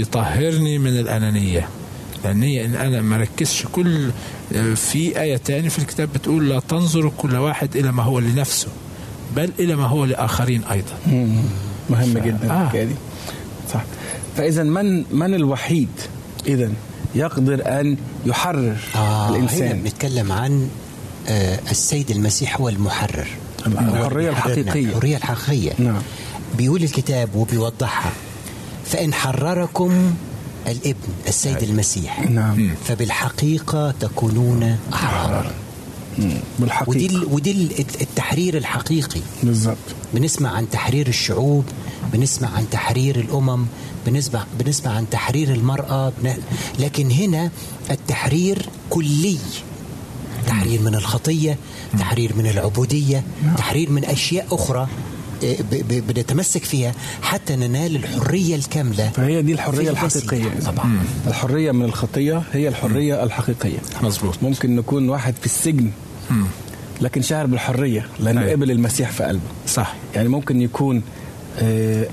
يطهرني 0.01 0.77
من 0.77 0.99
الأنانية. 0.99 1.67
الأنانية 2.21 2.65
إن 2.65 2.75
أنا 2.75 3.01
ما 3.01 3.17
ركزش 3.17 3.65
كل 3.71 4.09
في 4.75 5.21
آية 5.21 5.37
تاني 5.37 5.69
في 5.69 5.79
الكتاب 5.79 6.09
بتقول 6.13 6.49
لا 6.49 6.59
تنظر 6.59 7.11
كل 7.17 7.35
واحد 7.35 7.75
إلى 7.75 7.91
ما 7.91 8.03
هو 8.03 8.19
لنفسه 8.19 8.67
بل 9.35 9.51
إلى 9.59 9.75
ما 9.75 9.85
هو 9.85 10.05
لآخرين 10.05 10.61
أيضا. 10.63 10.93
مهم 11.89 12.17
جدا 12.17 12.51
آه. 12.51 12.71
دي. 12.83 12.95
صح. 13.73 13.83
فإذا 14.37 14.63
من 14.63 15.03
من 15.11 15.33
الوحيد 15.33 15.89
إذا 16.47 16.71
يقدر 17.15 17.61
أن 17.65 17.97
يحرر 18.25 18.75
آه 18.95 19.29
الإنسان؟ 19.29 19.81
بنتكلم 19.81 20.31
عن 20.31 20.67
آه 21.29 21.59
السيد 21.71 22.11
المسيح 22.11 22.57
هو 22.61 22.69
المحرر. 22.69 23.27
الحرية 23.67 24.29
الحقيقية. 24.29 24.89
الحرية 24.89 25.17
الحقيقية. 25.17 25.71
نعم. 25.79 26.01
بيقول 26.57 26.83
الكتاب 26.83 27.35
وبيوضحها. 27.35 28.11
فإن 28.85 29.13
حرركم 29.13 30.13
الابن 30.67 31.09
السيد 31.27 31.63
المسيح 31.63 32.29
نعم. 32.29 32.69
فبالحقيقة 32.87 33.91
تكونون 33.91 34.77
أحرارا 34.93 35.51
بالحقيقة. 36.59 36.89
ودي 36.89 37.05
ال- 37.05 37.25
ودي 37.33 37.51
ال- 37.51 37.79
التحرير 38.01 38.57
الحقيقي. 38.57 39.21
بالظبط. 39.43 39.77
بنسمع 40.13 40.49
عن 40.51 40.69
تحرير 40.69 41.07
الشعوب 41.07 41.65
بنسمع 42.13 42.49
عن 42.55 42.65
تحرير 42.71 43.15
الأمم 43.19 43.65
بنسمع 44.05 44.43
بنسمع 44.59 44.91
عن 44.91 45.05
تحرير 45.11 45.51
المرأة 45.53 46.13
بن... 46.23 46.33
لكن 46.79 47.11
هنا 47.11 47.51
التحرير 47.91 48.69
كلي. 48.89 49.37
تحرير 50.47 50.81
من 50.81 50.95
الخطية 50.95 51.57
تحرير 51.99 52.35
من 52.35 52.47
العبودية 52.47 53.23
تحرير 53.57 53.89
من 53.89 54.05
أشياء 54.05 54.47
أخرى. 54.51 54.87
بنتمسك 55.81 56.63
فيها 56.63 56.93
حتى 57.21 57.55
ننال 57.55 57.95
الحرية 57.95 58.55
الكاملة. 58.55 59.09
فهي 59.09 59.41
دي 59.41 59.53
الحرية. 59.53 59.89
الحقيقية. 59.89 60.49
طبعا. 60.65 60.99
الحرية 61.27 61.71
من 61.71 61.85
الخطية 61.85 62.43
هي 62.53 62.67
الحرية 62.67 63.23
الحقيقية. 63.23 63.77
مظبوط. 64.03 64.35
ممكن 64.41 64.75
نكون 64.75 65.09
واحد 65.09 65.33
في 65.39 65.45
السجن 65.45 65.89
لكن 67.01 67.21
شاعر 67.21 67.45
بالحرية 67.45 68.05
لأنه 68.19 68.41
أيوة. 68.41 68.51
قبل 68.51 68.71
المسيح 68.71 69.11
في 69.11 69.23
قلبه. 69.23 69.41
صح. 69.67 69.93
يعني 70.15 70.29
ممكن 70.29 70.61
يكون 70.61 71.01
آه، 71.59 72.05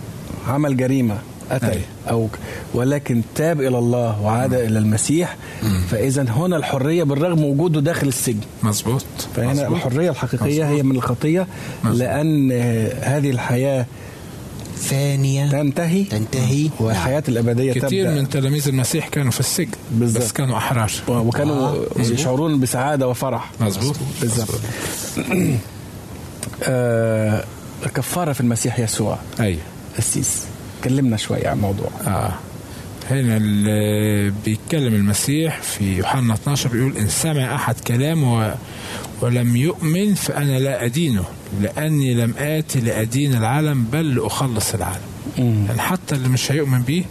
عمل 0.48 0.76
جريمة 0.76 1.18
قتل 1.50 1.66
أيوة. 1.66 1.82
أو 2.10 2.28
ولكن 2.74 3.22
تاب 3.34 3.60
إلى 3.60 3.78
الله 3.78 4.22
وعاد 4.22 4.54
إلى 4.54 4.78
المسيح. 4.78 5.36
فإذا 5.90 6.22
هنا 6.22 6.56
الحرية 6.56 7.02
بالرغم 7.04 7.44
وجوده 7.44 7.80
داخل 7.80 8.08
السجن. 8.08 8.40
مظبوط. 8.62 9.04
فهنا 9.36 9.52
مظبوط. 9.52 9.72
الحرية 9.76 10.10
الحقيقية 10.10 10.68
هي 10.68 10.82
من 10.82 10.96
الخطية 10.96 11.46
مظبوط. 11.84 12.00
لأن 12.00 12.52
هذه 13.02 13.30
الحياة 13.30 13.86
ثانية. 14.76 15.50
تنتهي. 15.50 16.04
تنتهي. 16.04 16.70
والحياة 16.80 17.22
الأبدية 17.28 17.72
كثير 17.72 18.06
تبدأ 18.06 18.20
من 18.20 18.28
تلاميذ 18.28 18.68
المسيح 18.68 19.08
كانوا 19.08 19.30
في 19.30 19.40
السجن 19.40 19.70
بالظبط. 19.90 20.22
بس 20.22 20.32
كانوا 20.32 20.56
أحرار. 20.56 20.92
وكانوا 21.08 21.54
آه، 21.56 21.86
يشعرون 21.98 22.60
بسعادة 22.60 23.08
وفرح. 23.08 23.50
مظبوط. 23.60 23.96
بالظبط 24.20 24.48
آه، 26.62 27.44
الكفارة 27.86 28.32
في 28.32 28.40
المسيح 28.40 28.78
يسوع. 28.78 29.18
أيوه 29.40 29.60
السيس. 29.98 30.44
كلمنا 30.84 31.16
شوية 31.16 31.48
عن 31.48 31.56
الموضوع. 31.56 31.90
آه. 32.06 32.32
هنا 33.10 33.36
اللي 33.36 34.32
بيتكلم 34.44 34.94
المسيح 34.94 35.62
في 35.62 35.96
يوحنا 35.96 36.34
12 36.34 36.68
بيقول 36.68 36.96
إن 36.96 37.08
سمع 37.08 37.54
أحد 37.54 37.80
كلامه 37.80 38.38
و- 38.38 38.54
ولم 39.20 39.56
يؤمن 39.56 40.14
فأنا 40.14 40.58
لا 40.58 40.84
أدينه 40.84 41.24
لأني 41.60 42.14
لم 42.14 42.34
آتي 42.38 42.80
لأدين 42.80 43.34
العالم 43.34 43.84
بل 43.92 44.14
لأخلص 44.14 44.74
العالم. 44.74 45.00
يعني 45.38 45.80
حتى 45.80 46.14
اللي 46.14 46.28
مش 46.28 46.52
هيؤمن 46.52 46.82
بيه 46.82 47.04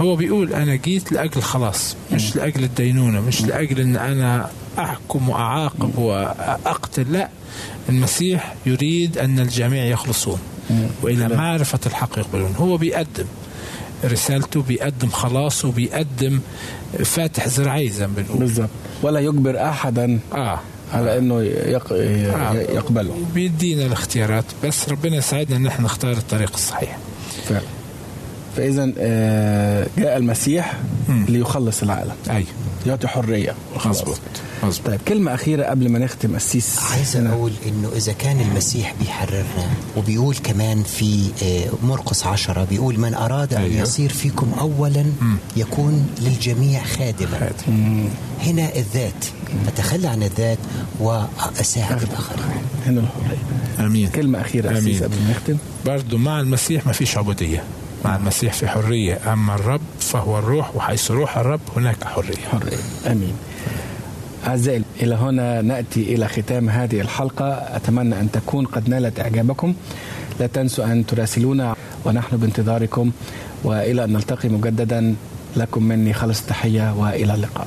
هو 0.00 0.16
بيقول 0.16 0.52
أنا 0.52 0.74
جيت 0.74 1.12
لأجل 1.12 1.42
خلاص 1.42 1.96
مش 2.12 2.36
لأجل 2.36 2.64
الدينونة 2.64 3.20
مش 3.20 3.42
لأجل 3.42 3.80
إن 3.80 3.96
أنا 3.96 4.50
أحكم 4.78 5.28
وأعاقب 5.28 5.98
وأقتل 5.98 7.12
لا. 7.12 7.28
المسيح 7.88 8.54
يريد 8.66 9.18
أن 9.18 9.40
الجميع 9.40 9.84
يخلصون. 9.84 10.38
وإلى 11.02 11.28
معرفة 11.28 11.78
الحق 11.86 12.18
يقبلون. 12.18 12.54
هو 12.58 12.76
بيقدم 12.76 13.24
رسالته 14.04 14.62
بيقدم 14.62 15.08
خلاصه 15.08 15.72
بيقدم 15.72 16.40
فاتح 17.04 17.46
ذراعيه 17.48 17.90
زي 17.90 18.06
ما 18.06 18.12
بنقول. 18.16 18.38
بالظبط 18.38 18.68
ولا 19.02 19.20
يجبر 19.20 19.68
أحدا 19.68 20.18
آه. 20.34 20.60
على 20.92 21.18
أنه 21.18 21.42
يق... 21.42 21.92
آه. 21.92 22.52
يقبله. 22.52 23.16
بيدينا 23.34 23.86
الاختيارات 23.86 24.44
بس 24.64 24.88
ربنا 24.88 25.16
يساعدنا 25.16 25.56
إن 25.56 25.66
إحنا 25.66 25.84
نختار 25.84 26.12
الطريق 26.12 26.50
الصحيح. 26.54 26.98
فعلا. 27.48 27.62
فإذا 28.56 28.92
آه، 28.98 29.86
جاء 29.98 30.16
المسيح. 30.16 30.74
ليخلص 31.08 31.82
العالم. 31.82 32.14
أيوه 32.30 32.46
يعطي 32.88 33.08
حرية. 33.08 33.54
وخلاص. 33.74 33.96
مظبوط 34.00 34.18
مظبوط. 34.62 34.86
طيب 34.86 35.00
كلمة 35.08 35.34
أخيرة 35.34 35.64
قبل 35.64 35.88
ما 35.88 35.98
نختم 35.98 36.34
السيس 36.34 36.78
عايز 36.92 37.16
أقول 37.16 37.52
إنه 37.66 37.88
إذا 37.96 38.12
كان 38.12 38.40
المسيح 38.40 38.94
بيحررنا 39.00 39.68
وبيقول 39.96 40.36
كمان 40.36 40.82
في 40.82 41.30
آه، 41.42 41.86
مرقس 41.86 42.26
عشرة 42.26 42.64
بيقول 42.64 43.00
من 43.00 43.14
أراد 43.14 43.54
أن 43.54 43.62
أيوه. 43.62 43.82
يصير 43.82 44.12
فيكم 44.12 44.52
اولا 44.60 45.04
يكون 45.56 46.06
للجميع 46.20 46.84
خادما. 46.84 47.50
هنا 48.40 48.76
الذات 48.76 49.24
أتخلى 49.68 50.08
عن 50.08 50.22
الذات 50.22 50.58
وأساعد 51.00 52.02
الآخرين. 52.02 52.62
هنا 52.86 53.00
الحرية. 53.00 53.86
آمين. 53.86 54.08
كلمة 54.08 54.40
أخيرة 54.40 54.68
آمين. 54.68 54.78
أسيس 54.78 55.02
قبل 55.02 55.16
ما 55.16 55.30
نختم. 55.30 55.56
برضو 55.86 56.18
مع 56.18 56.40
المسيح 56.40 56.86
ما 56.86 56.92
فيش 56.92 57.18
عبودية. 57.18 57.62
مع 58.04 58.16
المسيح 58.16 58.52
في 58.52 58.68
حرية. 58.68 59.32
أما 59.32 59.54
الرب 59.54 59.80
فهو 60.00 60.38
الروح 60.38 60.76
وحيث 60.76 61.10
روح 61.10 61.38
الرب 61.38 61.60
هناك 61.76 62.04
حرية. 62.04 62.46
حرية. 62.52 63.12
أمين. 63.12 63.34
أعزائي 64.46 64.82
إلى 65.02 65.14
هنا 65.14 65.62
نأتي 65.62 66.14
إلى 66.14 66.28
ختام 66.28 66.68
هذه 66.68 67.00
الحلقة. 67.00 67.48
أتمنى 67.76 68.20
أن 68.20 68.30
تكون 68.30 68.66
قد 68.66 68.88
نالت 68.88 69.20
إعجابكم. 69.20 69.74
لا 70.40 70.46
تنسوا 70.46 70.84
أن 70.84 71.06
تراسلونا 71.06 71.76
ونحن 72.04 72.36
بانتظاركم. 72.36 73.10
وإلى 73.64 74.04
أن 74.04 74.12
نلتقي 74.12 74.48
مجددا. 74.48 75.14
لكم 75.56 75.82
مني 75.82 76.12
خلص 76.12 76.42
تحية 76.42 76.94
وإلى 76.94 77.34
اللقاء. 77.34 77.66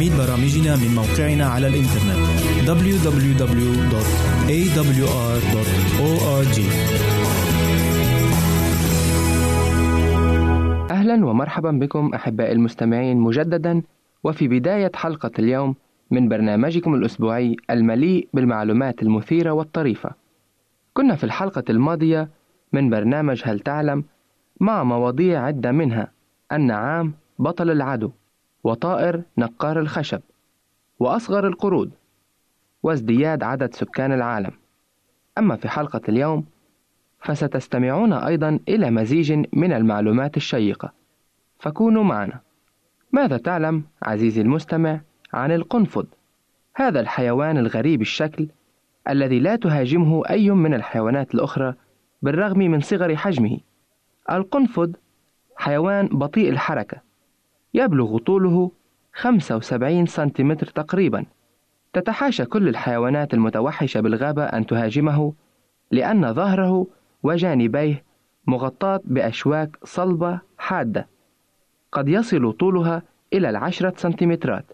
وتحميل 0.00 0.26
برامجنا 0.26 0.76
من 0.76 0.94
موقعنا 0.94 1.46
على 1.46 1.66
الإنترنت. 1.66 2.18
www.awr.org 2.66 3.40
أهلا 10.90 11.26
ومرحبا 11.26 11.70
بكم 11.70 12.10
أحبائي 12.14 12.52
المستمعين 12.52 13.16
مجددا 13.16 13.82
وفي 14.24 14.48
بداية 14.48 14.90
حلقة 14.94 15.30
اليوم 15.38 15.74
من 16.10 16.28
برنامجكم 16.28 16.94
الأسبوعي 16.94 17.56
المليء 17.70 18.28
بالمعلومات 18.34 19.02
المثيرة 19.02 19.50
والطريفة. 19.50 20.10
كنا 20.94 21.16
في 21.16 21.24
الحلقة 21.24 21.64
الماضية 21.70 22.28
من 22.72 22.90
برنامج 22.90 23.42
هل 23.44 23.60
تعلم 23.60 24.04
مع 24.60 24.84
مواضيع 24.84 25.44
عدة 25.44 25.72
منها. 25.72 26.12
النعام 26.52 27.14
بطل 27.38 27.70
العدو. 27.70 28.10
وطائر 28.64 29.22
نقار 29.38 29.80
الخشب 29.80 30.20
وأصغر 30.98 31.46
القرود 31.46 31.90
وازدياد 32.82 33.42
عدد 33.42 33.74
سكان 33.74 34.12
العالم. 34.12 34.52
أما 35.38 35.56
في 35.56 35.68
حلقة 35.68 36.00
اليوم 36.08 36.44
فستستمعون 37.22 38.12
أيضا 38.12 38.58
إلى 38.68 38.90
مزيج 38.90 39.32
من 39.52 39.72
المعلومات 39.72 40.36
الشيقة. 40.36 40.92
فكونوا 41.58 42.04
معنا. 42.04 42.40
ماذا 43.12 43.36
تعلم 43.36 43.84
عزيزي 44.02 44.40
المستمع 44.40 45.00
عن 45.32 45.52
القنفذ 45.52 46.04
هذا 46.74 47.00
الحيوان 47.00 47.58
الغريب 47.58 48.00
الشكل 48.00 48.48
الذي 49.08 49.40
لا 49.40 49.56
تهاجمه 49.56 50.22
أي 50.30 50.50
من 50.50 50.74
الحيوانات 50.74 51.34
الأخرى 51.34 51.74
بالرغم 52.22 52.58
من 52.58 52.80
صغر 52.80 53.16
حجمه؟ 53.16 53.58
القنفذ 54.30 54.92
حيوان 55.56 56.06
بطيء 56.06 56.50
الحركة 56.50 57.00
يبلغ 57.74 58.18
طوله 58.18 58.70
75 59.14 60.06
سنتيمتر 60.06 60.66
تقريبا. 60.66 61.24
تتحاشى 61.92 62.44
كل 62.44 62.68
الحيوانات 62.68 63.34
المتوحشة 63.34 64.00
بالغابة 64.00 64.44
أن 64.44 64.66
تهاجمه 64.66 65.32
لأن 65.90 66.34
ظهره 66.34 66.86
وجانبيه 67.22 68.04
مغطاة 68.46 69.00
بأشواك 69.04 69.78
صلبة 69.84 70.40
حادة. 70.58 71.08
قد 71.92 72.08
يصل 72.08 72.52
طولها 72.52 73.02
إلى 73.32 73.50
العشرة 73.50 73.92
سنتيمترات. 73.96 74.64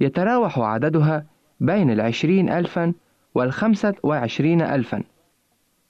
يتراوح 0.00 0.58
عددها 0.58 1.26
بين 1.60 1.90
العشرين 1.90 2.48
ألفا 2.48 2.94
والخمسة 3.34 3.94
وعشرين 4.02 4.62
ألفا. 4.62 5.02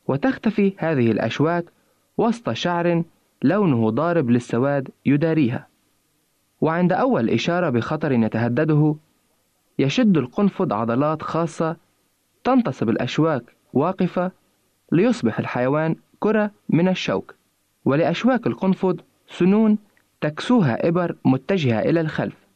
وتختفي 0.09 0.73
هذه 0.79 1.11
الأشواك 1.11 1.65
وسط 2.19 2.51
شعر 2.51 3.03
لونه 3.43 3.91
ضارب 3.91 4.31
للسواد 4.31 4.89
يداريها. 5.07 5.76
وعند 6.61 6.93
أول 6.93 7.31
إشارة 7.31 7.71
بخطر 7.71 8.13
يتهدده 8.13 8.95
يشد 9.79 10.17
القنفذ 10.17 10.73
عضلات 10.73 11.23
خاصة 11.23 11.77
تنتصب 12.45 12.89
الأشواك 12.89 13.43
واقفة 13.73 14.31
ليصبح 14.93 15.39
الحيوان 15.39 15.97
كرة 16.21 16.51
من 16.69 16.89
الشوك 16.89 17.35
ولأشواك 17.85 18.47
القنفذ 18.47 19.01
سنون 19.29 19.79
تكسوها 20.21 20.89
إبر 20.89 21.17
متجهة 21.25 21.81
إلى 21.81 22.01
الخلف. 22.01 22.47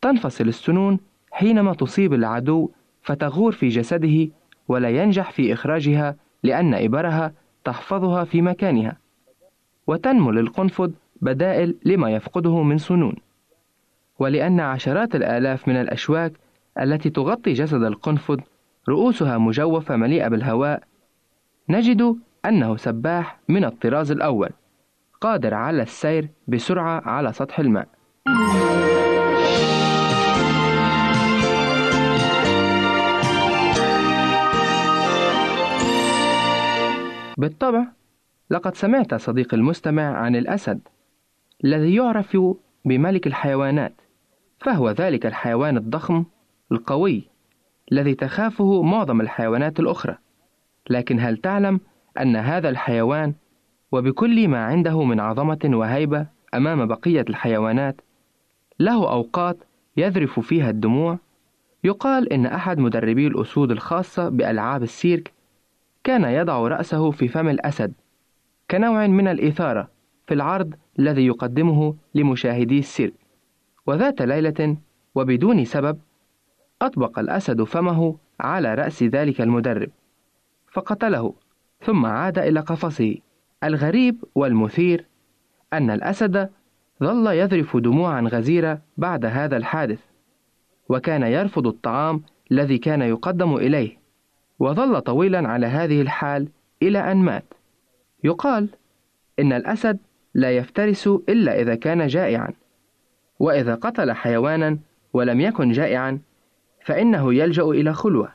تنفصل 0.00 0.48
السنون 0.48 0.98
حينما 1.32 1.74
تصيب 1.74 2.14
العدو 2.14 2.70
فتغور 3.02 3.52
في 3.52 3.68
جسده 3.68 4.28
ولا 4.68 4.88
ينجح 4.88 5.30
في 5.30 5.52
إخراجها 5.52 6.16
لأن 6.42 6.74
إبرها 6.74 7.32
تحفظها 7.64 8.24
في 8.24 8.42
مكانها 8.42 8.96
وتنمو 9.86 10.30
للقنفذ 10.30 10.90
بدائل 11.22 11.74
لما 11.84 12.10
يفقده 12.10 12.62
من 12.62 12.78
سنون. 12.78 13.16
ولأن 14.18 14.60
عشرات 14.60 15.14
الآلاف 15.14 15.68
من 15.68 15.76
الأشواك 15.76 16.32
التي 16.80 17.10
تغطي 17.10 17.52
جسد 17.52 17.82
القنفذ 17.82 18.40
رؤوسها 18.88 19.38
مجوفة 19.38 19.96
مليئة 19.96 20.28
بالهواء 20.28 20.82
نجد 21.68 22.16
أنه 22.46 22.76
سباح 22.76 23.40
من 23.48 23.64
الطراز 23.64 24.10
الأول 24.10 24.50
قادر 25.20 25.54
على 25.54 25.82
السير 25.82 26.28
بسرعة 26.48 27.02
على 27.08 27.32
سطح 27.32 27.58
الماء. 27.60 27.88
بالطبع 37.38 37.86
لقد 38.50 38.74
سمعت 38.74 39.14
صديقي 39.14 39.56
المستمع 39.56 40.02
عن 40.02 40.36
الأسد 40.36 40.80
الذي 41.64 41.94
يعرف 41.94 42.38
بملك 42.84 43.26
الحيوانات. 43.26 44.00
فهو 44.60 44.90
ذلك 44.90 45.26
الحيوان 45.26 45.76
الضخم 45.76 46.24
القوي 46.72 47.22
الذي 47.92 48.14
تخافه 48.14 48.82
معظم 48.82 49.20
الحيوانات 49.20 49.80
الأخرى. 49.80 50.18
لكن 50.90 51.20
هل 51.20 51.36
تعلم 51.36 51.80
أن 52.20 52.36
هذا 52.36 52.68
الحيوان 52.68 53.34
وبكل 53.92 54.48
ما 54.48 54.64
عنده 54.64 55.04
من 55.04 55.20
عظمة 55.20 55.58
وهيبة 55.64 56.26
أمام 56.54 56.86
بقية 56.86 57.24
الحيوانات 57.28 58.00
له 58.80 59.12
أوقات 59.12 59.58
يذرف 59.96 60.40
فيها 60.40 60.70
الدموع؟ 60.70 61.18
يقال 61.84 62.32
إن 62.32 62.46
أحد 62.46 62.78
مدربي 62.78 63.26
الأسود 63.26 63.70
الخاصة 63.70 64.28
بألعاب 64.28 64.82
السيرك 64.82 65.32
كان 66.04 66.24
يضع 66.24 66.58
رأسه 66.58 67.10
في 67.10 67.28
فم 67.28 67.48
الأسد 67.48 67.92
كنوع 68.70 69.06
من 69.06 69.28
الإثارة 69.28 69.88
في 70.26 70.34
العرض 70.34 70.74
الذي 70.98 71.26
يقدمه 71.26 71.94
لمشاهدي 72.14 72.78
السيرك. 72.78 73.27
وذات 73.88 74.22
ليلة 74.22 74.76
وبدون 75.14 75.64
سبب 75.64 75.98
أطبق 76.82 77.18
الأسد 77.18 77.62
فمه 77.62 78.16
على 78.40 78.74
رأس 78.74 79.02
ذلك 79.02 79.40
المدرب 79.40 79.90
فقتله 80.72 81.34
ثم 81.80 82.06
عاد 82.06 82.38
إلى 82.38 82.60
قفصه. 82.60 83.16
الغريب 83.64 84.24
والمثير 84.34 85.04
أن 85.72 85.90
الأسد 85.90 86.50
ظل 87.02 87.26
يذرف 87.26 87.76
دموعا 87.76 88.20
غزيرة 88.20 88.80
بعد 88.96 89.24
هذا 89.24 89.56
الحادث 89.56 90.00
وكان 90.88 91.22
يرفض 91.22 91.66
الطعام 91.66 92.22
الذي 92.52 92.78
كان 92.78 93.02
يقدم 93.02 93.56
إليه 93.56 93.98
وظل 94.58 95.00
طويلا 95.00 95.48
على 95.48 95.66
هذه 95.66 96.02
الحال 96.02 96.48
إلى 96.82 97.12
أن 97.12 97.16
مات. 97.16 97.54
يقال 98.24 98.68
إن 99.38 99.52
الأسد 99.52 99.98
لا 100.34 100.56
يفترس 100.56 101.06
إلا 101.06 101.60
إذا 101.60 101.74
كان 101.74 102.06
جائعا. 102.06 102.52
وإذا 103.38 103.74
قتل 103.74 104.12
حيوانا 104.12 104.78
ولم 105.12 105.40
يكن 105.40 105.72
جائعا 105.72 106.20
فإنه 106.84 107.34
يلجأ 107.34 107.62
إلى 107.62 107.92
خلوة 107.92 108.32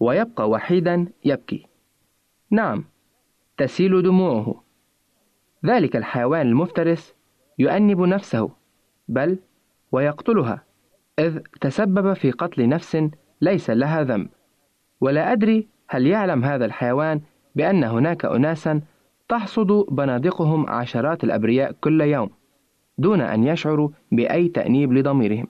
ويبقى 0.00 0.50
وحيدا 0.50 1.06
يبكي. 1.24 1.66
نعم 2.50 2.84
تسيل 3.56 4.02
دموعه. 4.02 4.62
ذلك 5.66 5.96
الحيوان 5.96 6.46
المفترس 6.46 7.14
يؤنب 7.58 8.00
نفسه 8.00 8.50
بل 9.08 9.38
ويقتلها 9.92 10.64
إذ 11.18 11.38
تسبب 11.60 12.12
في 12.12 12.30
قتل 12.30 12.68
نفس 12.68 13.08
ليس 13.40 13.70
لها 13.70 14.02
ذنب. 14.02 14.28
ولا 15.00 15.32
أدري 15.32 15.68
هل 15.88 16.06
يعلم 16.06 16.44
هذا 16.44 16.64
الحيوان 16.64 17.20
بأن 17.54 17.84
هناك 17.84 18.24
أناسا 18.24 18.80
تحصد 19.28 19.86
بنادقهم 19.90 20.70
عشرات 20.70 21.24
الأبرياء 21.24 21.72
كل 21.72 22.00
يوم. 22.00 22.39
دون 22.98 23.20
أن 23.20 23.44
يشعروا 23.44 23.88
بأي 24.12 24.48
تأنيب 24.48 24.92
لضميرهم 24.92 25.46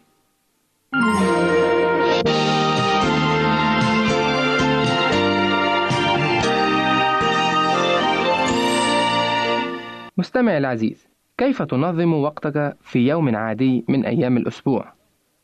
مستمع 10.18 10.59
العزيز 10.59 11.09
كيف 11.38 11.62
تنظم 11.62 12.12
وقتك 12.12 12.76
في 12.80 13.09
يوم 13.09 13.36
عادي 13.36 13.84
من 13.88 14.05
أيام 14.05 14.36
الأسبوع؟ 14.36 14.93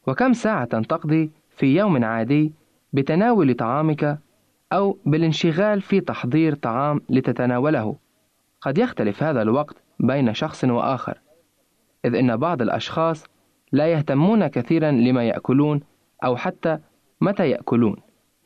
وكم 0.06 0.32
ساعة 0.32 0.82
تقضي 0.82 1.30
في 1.56 1.76
يوم 1.76 2.04
عادي 2.04 2.52
بتناول 2.92 3.54
طعامك 3.54 4.18
أو 4.72 4.98
بالانشغال 5.06 5.80
في 5.80 6.00
تحضير 6.00 6.54
طعام 6.54 7.00
لتتناوله؟ 7.10 7.96
قد 8.60 8.78
يختلف 8.78 9.22
هذا 9.22 9.42
الوقت 9.42 9.76
بين 10.00 10.34
شخص 10.34 10.64
وآخر، 10.64 11.18
إذ 12.06 12.14
إن 12.14 12.36
بعض 12.36 12.62
الأشخاص 12.62 13.24
لا 13.72 13.86
يهتمون 13.86 14.46
كثيرا 14.46 14.90
لما 14.90 15.24
يأكلون 15.24 15.80
أو 16.24 16.36
حتى 16.36 16.78
متى 17.20 17.50
يأكلون، 17.50 17.96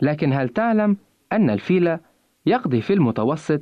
لكن 0.02 0.32
هل 0.32 0.48
تعلم 0.48 0.96
أن 1.32 1.50
الفيل 1.50 1.98
يقضي 2.46 2.80
في 2.80 2.92
المتوسط 2.92 3.60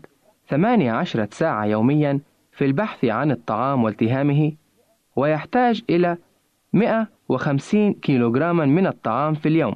18 0.49 1.26
ساعة 1.30 1.64
يوميا 1.64 2.20
في 2.53 2.64
البحث 2.64 3.05
عن 3.05 3.30
الطعام 3.30 3.84
والتهامه؟ 3.84 4.53
ويحتاج 5.16 5.82
إلى 5.90 6.16
150 6.72 7.94
كيلوغراما 7.94 8.66
من 8.66 8.86
الطعام 8.86 9.34
في 9.34 9.49
اليوم. 9.49 9.74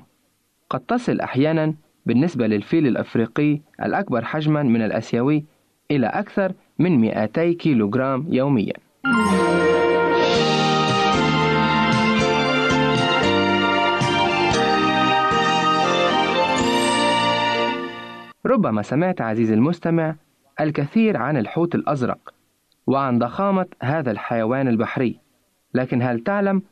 قد 0.71 0.81
تصل 0.81 1.21
أحيانا 1.21 1.75
بالنسبة 2.07 2.47
للفيل 2.47 2.87
الأفريقي 2.87 3.61
الأكبر 3.83 4.25
حجما 4.25 4.63
من 4.63 4.83
الأسيوي 4.83 5.45
إلى 5.91 6.07
أكثر 6.07 6.53
من 6.79 7.01
200 7.01 7.53
كيلوغرام 7.53 8.27
يوميا. 8.31 8.75
ربما 18.47 18.83
سمعت 18.83 19.21
عزيزي 19.21 19.55
المستمع 19.55 20.15
الكثير 20.61 21.17
عن 21.17 21.37
الحوت 21.37 21.75
الأزرق 21.75 22.35
وعن 22.87 23.19
ضخامة 23.19 23.67
هذا 23.83 24.11
الحيوان 24.11 24.69
البحري 24.69 25.19
لكن 25.75 26.03
هل 26.03 26.21
تعلم 26.21 26.63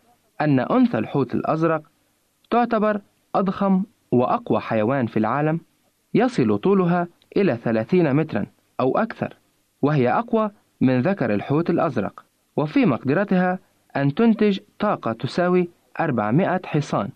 أن 0.40 0.60
أنثى 0.60 0.98
الحوت 0.98 1.34
الأزرق 1.34 1.82
تعتبر 2.50 3.00
أضخم 3.34 3.82
وأقوى 4.10 4.60
حيوان 4.60 5.06
في 5.06 5.16
العالم؟ 5.16 5.60
يصل 6.14 6.58
طولها 6.58 7.08
إلى 7.36 7.56
30 7.56 8.12
مترا 8.12 8.46
أو 8.80 8.98
أكثر 8.98 9.36
وهي 9.82 10.08
أقوى 10.08 10.50
من 10.80 11.00
ذكر 11.00 11.34
الحوت 11.34 11.70
الأزرق 11.70 12.24
وفي 12.56 12.86
مقدرتها 12.86 13.58
أن 13.96 14.14
تنتج 14.14 14.58
طاقة 14.78 15.12
تساوي 15.12 15.68
400 16.00 16.60
حصان 16.64 17.08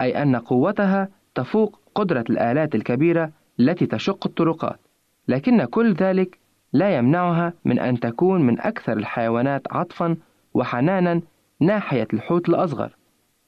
أي 0.00 0.22
أن 0.22 0.36
قوتها 0.36 1.08
تفوق 1.34 1.80
قدرة 1.94 2.24
الآلات 2.30 2.74
الكبيرة 2.74 3.32
التي 3.60 3.86
تشق 3.86 4.26
الطرقات 4.26 4.80
لكن 5.28 5.64
كل 5.64 5.92
ذلك 5.92 6.38
لا 6.72 6.96
يمنعها 6.96 7.52
من 7.64 7.78
أن 7.78 8.00
تكون 8.00 8.42
من 8.42 8.60
أكثر 8.60 8.92
الحيوانات 8.92 9.62
عطفا 9.70 10.16
وحنانا 10.54 11.20
ناحية 11.60 12.08
الحوت 12.14 12.48
الأصغر 12.48 12.96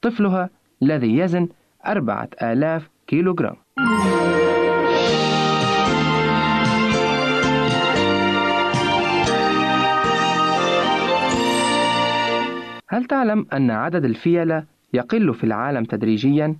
طفلها 0.01 0.49
الذي 0.83 1.17
يزن 1.17 1.47
أربعة 1.87 2.29
آلاف 2.41 2.89
كيلوغرام. 3.07 3.55
هل 12.89 13.05
تعلم 13.05 13.47
أن 13.53 13.71
عدد 13.71 14.05
الفيلة 14.05 14.63
يقل 14.93 15.33
في 15.33 15.43
العالم 15.43 15.83
تدريجيا؟ 15.83 16.55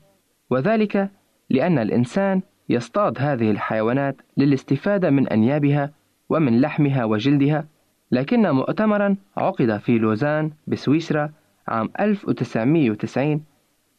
وذلك 0.50 1.10
لأن 1.50 1.80
الإنسان 1.80 2.41
يصطاد 2.70 3.18
هذه 3.20 3.51
الحيوانات 3.51 4.16
للاستفادة 4.38 5.09
من 5.09 5.28
أنيابها 5.28 5.91
ومن 6.30 6.61
لحمها 6.61 7.05
وجلدها 7.05 7.66
لكن 8.11 8.49
مؤتمرا 8.51 9.16
عقد 9.38 9.78
في 9.78 9.97
لوزان 9.97 10.51
بسويسرا 10.68 11.32
عام 11.68 11.89
1990 11.99 13.43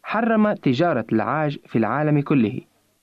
حرم 0.02 0.52
تجارة 0.52 1.06
العاج 1.12 1.58
في 1.66 1.78
العالم 1.78 2.20
كله. 2.20 2.60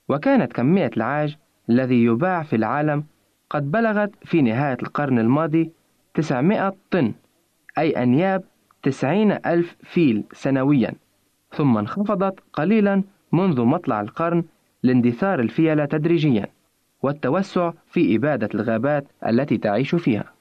وكانت 0.09 0.53
كمية 0.53 0.91
العاج 0.97 1.37
الذي 1.69 2.03
يباع 2.03 2.43
في 2.43 2.55
العالم 2.55 3.03
قد 3.49 3.71
بلغت 3.71 4.11
في 4.25 4.41
نهاية 4.41 4.77
القرن 4.83 5.19
الماضي 5.19 5.71
900 6.13 6.75
طن 6.91 7.13
أي 7.77 8.03
أنياب 8.03 8.43
90 8.83 9.31
ألف 9.31 9.75
فيل 9.83 10.23
سنويا. 10.31 10.93
ثم 11.51 11.77
انخفضت 11.77 12.39
قليلا 12.53 13.03
منذ 13.31 13.61
مطلع 13.61 14.01
القرن 14.01 14.43
لاندثار 14.83 15.39
الفيلة 15.39 15.85
تدريجيا 15.85 16.47
والتوسع 17.01 17.71
في 17.87 18.15
إبادة 18.15 18.49
الغابات 18.55 19.07
التي 19.27 19.57
تعيش 19.57 19.95
فيها. 19.95 20.33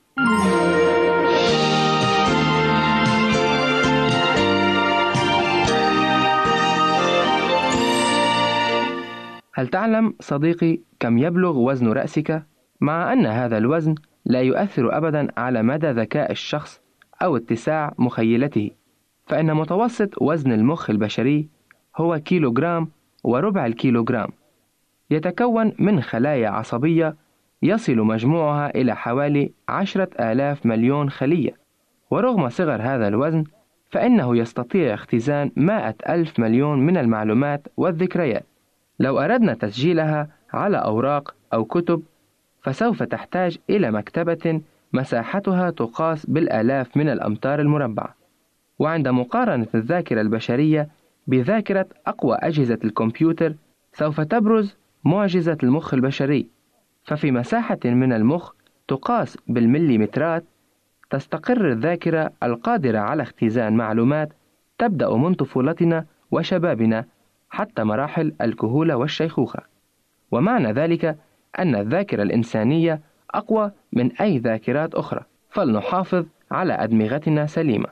هل 9.55 9.69
تعلم 9.69 10.15
صديقي 10.21 10.79
كم 11.01 11.19
يبلغ 11.19 11.59
وزن 11.59 11.89
رأسك؟ 11.89 12.43
مع 12.81 13.13
أن 13.13 13.27
هذا 13.27 13.59
الوزن 13.59 13.95
لا 14.25 14.41
يؤثر 14.41 14.97
أبدا 14.97 15.29
على 15.37 15.63
مدى 15.63 15.91
ذكاء 15.91 16.33
الشخص 16.33 16.81
أو 17.23 17.37
اتساع 17.37 17.95
مخيلته، 17.99 18.71
فإن 19.27 19.55
متوسط 19.55 20.23
وزن 20.23 20.53
المخ 20.53 20.91
البشري 20.91 21.49
هو 21.97 22.19
كيلوغرام 22.19 22.89
وربع 23.25 23.67
الكيلوغرام، 23.67 24.29
يتكون 25.11 25.73
من 25.79 26.01
خلايا 26.03 26.49
عصبية 26.49 27.17
يصل 27.63 27.97
مجموعها 27.97 28.71
إلى 28.75 28.97
حوالي 28.97 29.53
عشرة 29.69 30.09
آلاف 30.21 30.67
مليون 30.67 31.11
خلية. 31.11 31.55
ورغم 32.11 32.49
صغر 32.49 32.83
هذا 32.83 33.09
الوزن 33.09 33.45
فإنه 33.91 34.37
يستطيع 34.37 34.95
اختزان 34.95 35.51
مائة 35.57 35.95
ألف 36.09 36.39
مليون 36.41 36.79
من 36.79 36.97
المعلومات 36.97 37.69
والذكريات. 37.77 38.47
لو 38.99 39.19
أردنا 39.19 39.55
تسجيلها 39.55 40.29
على 40.53 40.77
أوراق 40.77 41.35
أو 41.55 41.65
كتب 41.65 42.03
فسوف 42.63 43.03
تحتاج 43.03 43.59
إلى 43.71 43.91
مكتبة 43.91 44.61
مساحتها 44.93 45.71
تقاس 45.71 46.27
بالآلاف 46.27 46.97
من 46.97 47.09
الأمتار 47.09 47.61
المربعة. 47.61 48.15
وعند 48.79 49.09
مقارنة 49.09 49.67
الذاكرة 49.75 50.21
البشرية 50.21 50.89
بذاكرة 51.27 51.87
أقوى 52.07 52.37
أجهزة 52.41 52.79
الكمبيوتر 52.85 53.55
سوف 53.93 54.21
تبرز 54.21 54.77
معجزة 55.05 55.59
المخ 55.63 55.95
البشري. 55.95 56.49
ففي 57.05 57.31
مساحة 57.31 57.79
من 57.85 58.13
المخ 58.13 58.53
تقاس 58.89 59.39
بالمليمترات 59.47 60.45
تستقر 61.11 61.73
الذاكرة 61.73 62.33
القادرة 62.43 62.99
على 62.99 63.23
اختزان 63.23 63.77
معلومات 63.77 64.33
تبدأ 64.79 65.17
من 65.17 65.35
طفولتنا 65.35 66.07
وشبابنا 66.31 67.05
حتى 67.51 67.85
مراحل 67.85 68.35
الكهولة 68.41 68.97
والشيخوخة. 68.97 69.63
ومعنى 70.31 70.73
ذلك 70.73 71.19
أن 71.59 71.75
الذاكرة 71.75 72.23
الإنسانية 72.23 73.01
أقوى 73.31 73.71
من 73.93 74.13
أي 74.13 74.39
ذاكرات 74.39 74.95
أخرى. 74.95 75.21
فلنحافظ 75.51 76.25
على 76.51 76.73
أدمغتنا 76.73 77.47
سليمة. 77.47 77.89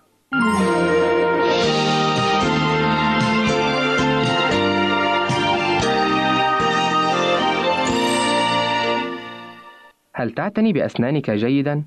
هل 10.21 10.31
تعتني 10.31 10.73
بأسنانك 10.73 11.31
جيدا؟ 11.31 11.85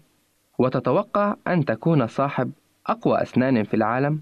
وتتوقع 0.60 1.36
أن 1.48 1.66
تكون 1.66 2.08
صاحب 2.08 2.52
أقوى 2.88 3.22
أسنان 3.22 3.64
في 3.64 3.74
العالم؟ 3.74 4.22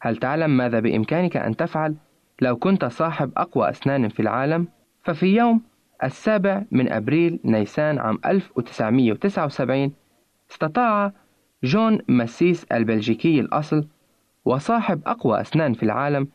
هل 0.00 0.16
تعلم 0.16 0.56
ماذا 0.56 0.80
بإمكانك 0.80 1.36
أن 1.36 1.56
تفعل 1.56 1.94
لو 2.40 2.56
كنت 2.56 2.84
صاحب 2.84 3.32
أقوى 3.36 3.70
أسنان 3.70 4.08
في 4.08 4.20
العالم؟ 4.20 4.68
ففي 5.04 5.26
يوم 5.26 5.62
السابع 6.04 6.62
من 6.70 6.92
أبريل 6.92 7.40
نيسان 7.44 7.98
عام 7.98 8.18
1979 8.26 9.92
استطاع 10.50 11.12
جون 11.64 11.98
ماسيس 12.08 12.64
البلجيكي 12.64 13.40
الأصل 13.40 13.86
وصاحب 14.44 15.00
أقوى 15.06 15.40
أسنان 15.40 15.74
في 15.74 15.82
العالم 15.82 16.28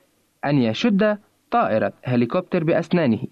أن 0.45 0.57
يشد 0.57 1.17
طائرة 1.51 1.93
هليكوبتر 2.03 2.63
بأسنانه 2.63 3.23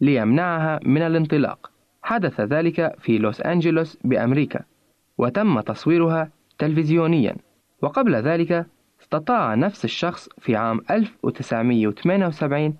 ليمنعها 0.00 0.80
من 0.84 1.02
الانطلاق 1.02 1.71
حدث 2.02 2.40
ذلك 2.40 2.94
في 2.98 3.18
لوس 3.18 3.40
أنجلوس 3.40 3.98
بأمريكا 4.04 4.60
وتم 5.18 5.60
تصويرها 5.60 6.30
تلفزيونيا. 6.58 7.36
وقبل 7.82 8.14
ذلك 8.14 8.66
استطاع 9.02 9.54
نفس 9.54 9.84
الشخص 9.84 10.28
في 10.38 10.56
عام 10.56 10.80
1978 10.90 12.76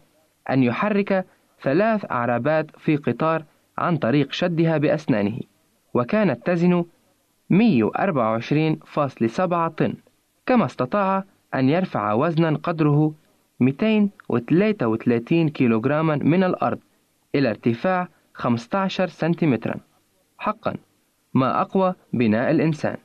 أن 0.51 0.63
يحرك 0.63 1.27
ثلاث 1.63 2.05
عربات 2.11 2.67
في 2.79 2.97
قطار 2.97 3.45
عن 3.79 3.97
طريق 3.97 4.33
شدها 4.33 4.79
بأسنانه 4.79 5.39
وكانت 5.95 6.47
تزن 6.47 6.85
124.7 7.53 9.69
طن 9.69 9.95
كما 10.47 10.65
استطاع 10.65 11.25
أن 11.55 11.69
يرفع 11.69 12.13
وزنا 12.13 12.59
قدره 12.63 13.15
233 13.61 15.49
كيلوغراما 15.49 16.17
من 16.17 16.45
الأرض 16.45 16.79
إلى 17.35 17.51
ارتفاع 17.51 18.09
15 18.35 19.09
سنتيمترا 19.09 19.75
حقا 20.39 20.77
ما 21.35 21.61
أقوى 21.61 21.95
بناء 22.13 22.51
الإنسان 22.51 22.97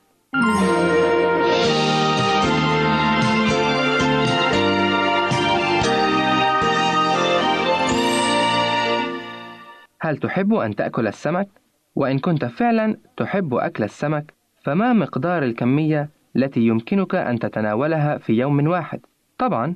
هل 10.01 10.17
تحب 10.17 10.53
أن 10.53 10.75
تأكل 10.75 11.07
السمك؟ 11.07 11.47
وإن 11.95 12.19
كنت 12.19 12.45
فعلا 12.45 12.97
تحب 13.17 13.53
أكل 13.53 13.83
السمك 13.83 14.33
فما 14.63 14.93
مقدار 14.93 15.43
الكمية 15.43 16.09
التي 16.35 16.59
يمكنك 16.61 17.15
أن 17.15 17.39
تتناولها 17.39 18.17
في 18.17 18.33
يوم 18.33 18.67
واحد؟ 18.67 18.99
طبعا 19.37 19.75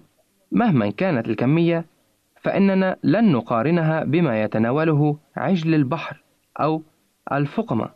مهما 0.52 0.90
كانت 0.90 1.28
الكمية 1.28 1.86
فإننا 2.42 2.98
لن 3.04 3.32
نقارنها 3.32 4.04
بما 4.04 4.44
يتناوله 4.44 5.18
عجل 5.38 5.76
البحر 5.76 6.24
أو 6.60 6.84
الفقمة 7.32 7.90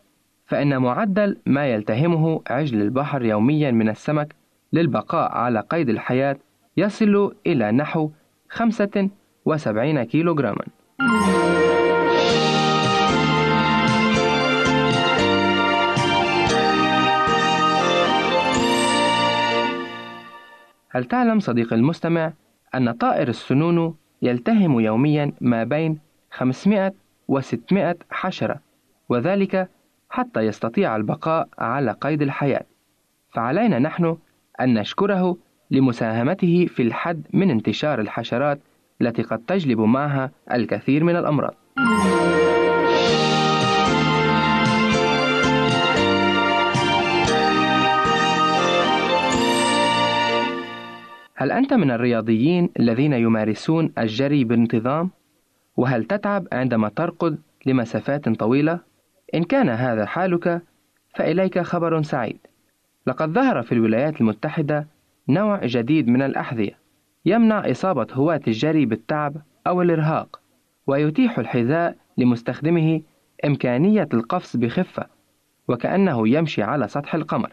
فإن 0.46 0.78
معدل 0.78 1.36
ما 1.46 1.66
يلتهمه 1.66 2.42
عجل 2.50 2.82
البحر 2.82 3.24
يوميا 3.24 3.70
من 3.70 3.88
السمك 3.88 4.34
للبقاء 4.72 5.32
على 5.32 5.60
قيد 5.60 5.88
الحياة 5.88 6.36
يصل 6.76 7.34
إلى 7.46 7.72
نحو 7.72 8.10
75 8.48 10.02
كيلوغراما. 10.02 10.64
هل 20.90 21.04
تعلم 21.04 21.38
صديقي 21.38 21.76
المستمع 21.76 22.32
أن 22.74 22.92
طائر 22.92 23.28
السنونو 23.28 23.96
يلتهم 24.22 24.80
يوميا 24.80 25.32
ما 25.40 25.64
بين 25.64 25.98
500 26.30 26.92
و 27.28 27.40
600 27.40 27.96
حشرة 28.10 28.60
وذلك 29.08 29.68
حتى 30.10 30.40
يستطيع 30.40 30.96
البقاء 30.96 31.48
على 31.58 31.92
قيد 31.92 32.22
الحياة. 32.22 32.64
فعلينا 33.32 33.78
نحن 33.78 34.16
أن 34.60 34.74
نشكره 34.74 35.36
لمساهمته 35.70 36.66
في 36.66 36.82
الحد 36.82 37.22
من 37.32 37.50
انتشار 37.50 38.00
الحشرات 38.00 38.60
التي 39.00 39.22
قد 39.22 39.38
تجلب 39.38 39.80
معها 39.80 40.30
الكثير 40.52 41.04
من 41.04 41.16
الأمراض. 41.16 41.54
هل 51.38 51.52
أنت 51.52 51.72
من 51.72 51.90
الرياضيين 51.90 52.70
الذين 52.80 53.12
يمارسون 53.12 53.92
الجري 53.98 54.44
بانتظام؟ 54.44 55.10
وهل 55.76 56.04
تتعب 56.04 56.46
عندما 56.52 56.88
تركض 56.88 57.38
لمسافات 57.66 58.28
طويلة؟ 58.28 58.80
إن 59.34 59.44
كان 59.44 59.68
هذا 59.68 60.06
حالك 60.06 60.62
فإليك 61.14 61.58
خبر 61.58 62.02
سعيد. 62.02 62.38
لقد 63.06 63.28
ظهر 63.28 63.62
في 63.62 63.72
الولايات 63.72 64.20
المتحدة 64.20 64.86
نوع 65.28 65.66
جديد 65.66 66.08
من 66.08 66.22
الأحذية 66.22 66.78
يمنع 67.26 67.70
إصابة 67.70 68.06
هواة 68.12 68.40
الجري 68.48 68.86
بالتعب 68.86 69.36
أو 69.66 69.82
الإرهاق، 69.82 70.40
ويتيح 70.86 71.38
الحذاء 71.38 71.96
لمستخدمه 72.18 73.00
إمكانية 73.44 74.08
القفز 74.14 74.56
بخفة، 74.56 75.06
وكأنه 75.68 76.28
يمشي 76.28 76.62
على 76.62 76.88
سطح 76.88 77.14
القمر، 77.14 77.52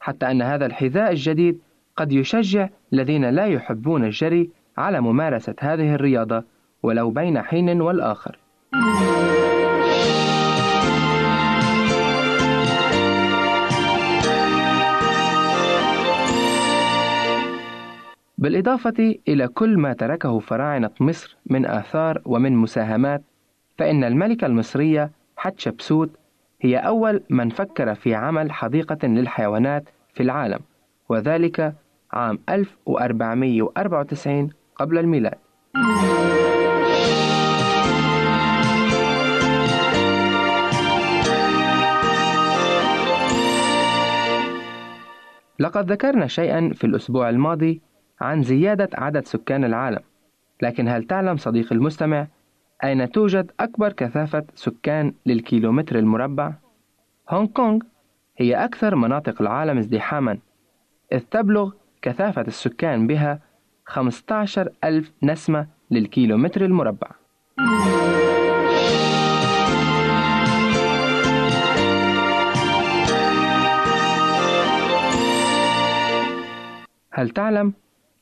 حتى 0.00 0.30
أن 0.30 0.42
هذا 0.42 0.66
الحذاء 0.66 1.10
الجديد 1.10 1.58
قد 1.96 2.12
يشجع 2.12 2.68
الذين 2.92 3.24
لا 3.30 3.46
يحبون 3.46 4.04
الجري 4.04 4.50
على 4.78 5.00
ممارسة 5.00 5.54
هذه 5.60 5.94
الرياضة 5.94 6.44
ولو 6.82 7.10
بين 7.10 7.42
حين 7.42 7.80
والآخر. 7.80 8.38
بالإضافة 18.38 19.14
إلى 19.28 19.48
كل 19.48 19.78
ما 19.78 19.92
تركه 19.92 20.38
فراعنة 20.38 20.90
مصر 21.00 21.36
من 21.46 21.66
آثار 21.66 22.22
ومن 22.24 22.56
مساهمات، 22.56 23.22
فإن 23.78 24.04
الملكة 24.04 24.46
المصرية 24.46 25.10
حتشبسوت 25.36 26.10
هي 26.60 26.76
أول 26.76 27.22
من 27.30 27.48
فكر 27.48 27.94
في 27.94 28.14
عمل 28.14 28.52
حديقة 28.52 29.08
للحيوانات 29.08 29.84
في 30.14 30.22
العالم، 30.22 30.60
وذلك 31.08 31.74
عام 32.14 32.38
1494 32.48 34.50
قبل 34.76 34.98
الميلاد. 34.98 35.38
لقد 45.58 45.92
ذكرنا 45.92 46.26
شيئا 46.26 46.72
في 46.74 46.84
الأسبوع 46.84 47.28
الماضي 47.28 47.80
عن 48.20 48.42
زيادة 48.42 48.88
عدد 48.94 49.26
سكان 49.26 49.64
العالم، 49.64 50.00
لكن 50.62 50.88
هل 50.88 51.04
تعلم 51.04 51.36
صديقي 51.36 51.76
المستمع 51.76 52.26
أين 52.84 53.10
توجد 53.10 53.50
أكبر 53.60 53.92
كثافة 53.92 54.44
سكان 54.54 55.14
للكيلومتر 55.26 55.98
المربع؟ 55.98 56.52
هونغ 57.30 57.46
كونغ 57.46 57.78
هي 58.36 58.64
أكثر 58.64 58.96
مناطق 58.96 59.42
العالم 59.42 59.78
ازدحاما، 59.78 60.38
إذ 61.12 61.20
تبلغ 61.20 61.72
كثافة 62.04 62.42
السكان 62.42 63.06
بها 63.06 63.40
15 63.84 64.68
ألف 64.84 65.12
نسمة 65.22 65.66
للكيلومتر 65.90 66.64
المربع. 66.64 67.08
هل 77.12 77.30
تعلم 77.30 77.72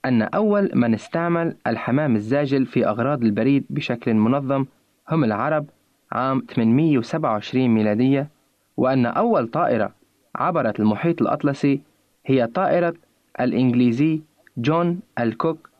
أن 0.04 0.22
أول 0.22 0.70
من 0.74 0.94
استعمل 0.94 1.56
الحمام 1.66 2.16
الزاجل 2.16 2.66
في 2.66 2.86
أغراض 2.86 3.22
البريد 3.22 3.64
بشكل 3.70 4.14
منظم 4.14 4.66
هم 5.10 5.24
العرب 5.24 5.66
عام 6.12 6.42
827 6.56 7.68
ميلادية 7.68 8.28
وأن 8.76 9.06
أول 9.06 9.48
طائرة 9.48 9.92
عبرت 10.34 10.80
المحيط 10.80 11.22
الأطلسي 11.22 11.80
هي 12.26 12.46
طائرة 12.46 12.94
الإنجليزي 13.40 14.22
جون 14.56 15.00
ألكوك 15.18 15.70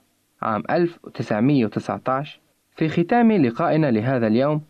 عام 0.42 0.62
1919 0.70 2.40
في 2.76 2.88
ختام 2.88 3.32
لقائنا 3.32 3.90
لهذا 3.90 4.26
اليوم 4.26 4.62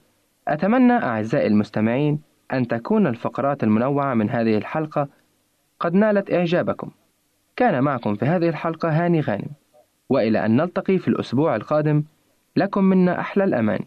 أتمنى 0.48 0.92
أعزائي 0.92 1.46
المستمعين 1.46 2.20
أن 2.52 2.68
تكون 2.68 3.06
الفقرات 3.06 3.64
المنوعة 3.64 4.14
من 4.14 4.30
هذه 4.30 4.56
الحلقة 4.56 5.08
قد 5.80 5.94
نالت 5.94 6.32
إعجابكم. 6.32 6.90
كان 7.56 7.84
معكم 7.84 8.14
في 8.14 8.24
هذه 8.24 8.48
الحلقة 8.48 8.88
هاني 8.88 9.20
غانم. 9.20 9.50
وإلى 10.08 10.46
أن 10.46 10.56
نلتقي 10.56 10.98
في 10.98 11.08
الأسبوع 11.08 11.56
القادم 11.56 12.04
لكم 12.56 12.84
منا 12.84 13.20
أحلى 13.20 13.44
الأماني 13.44 13.86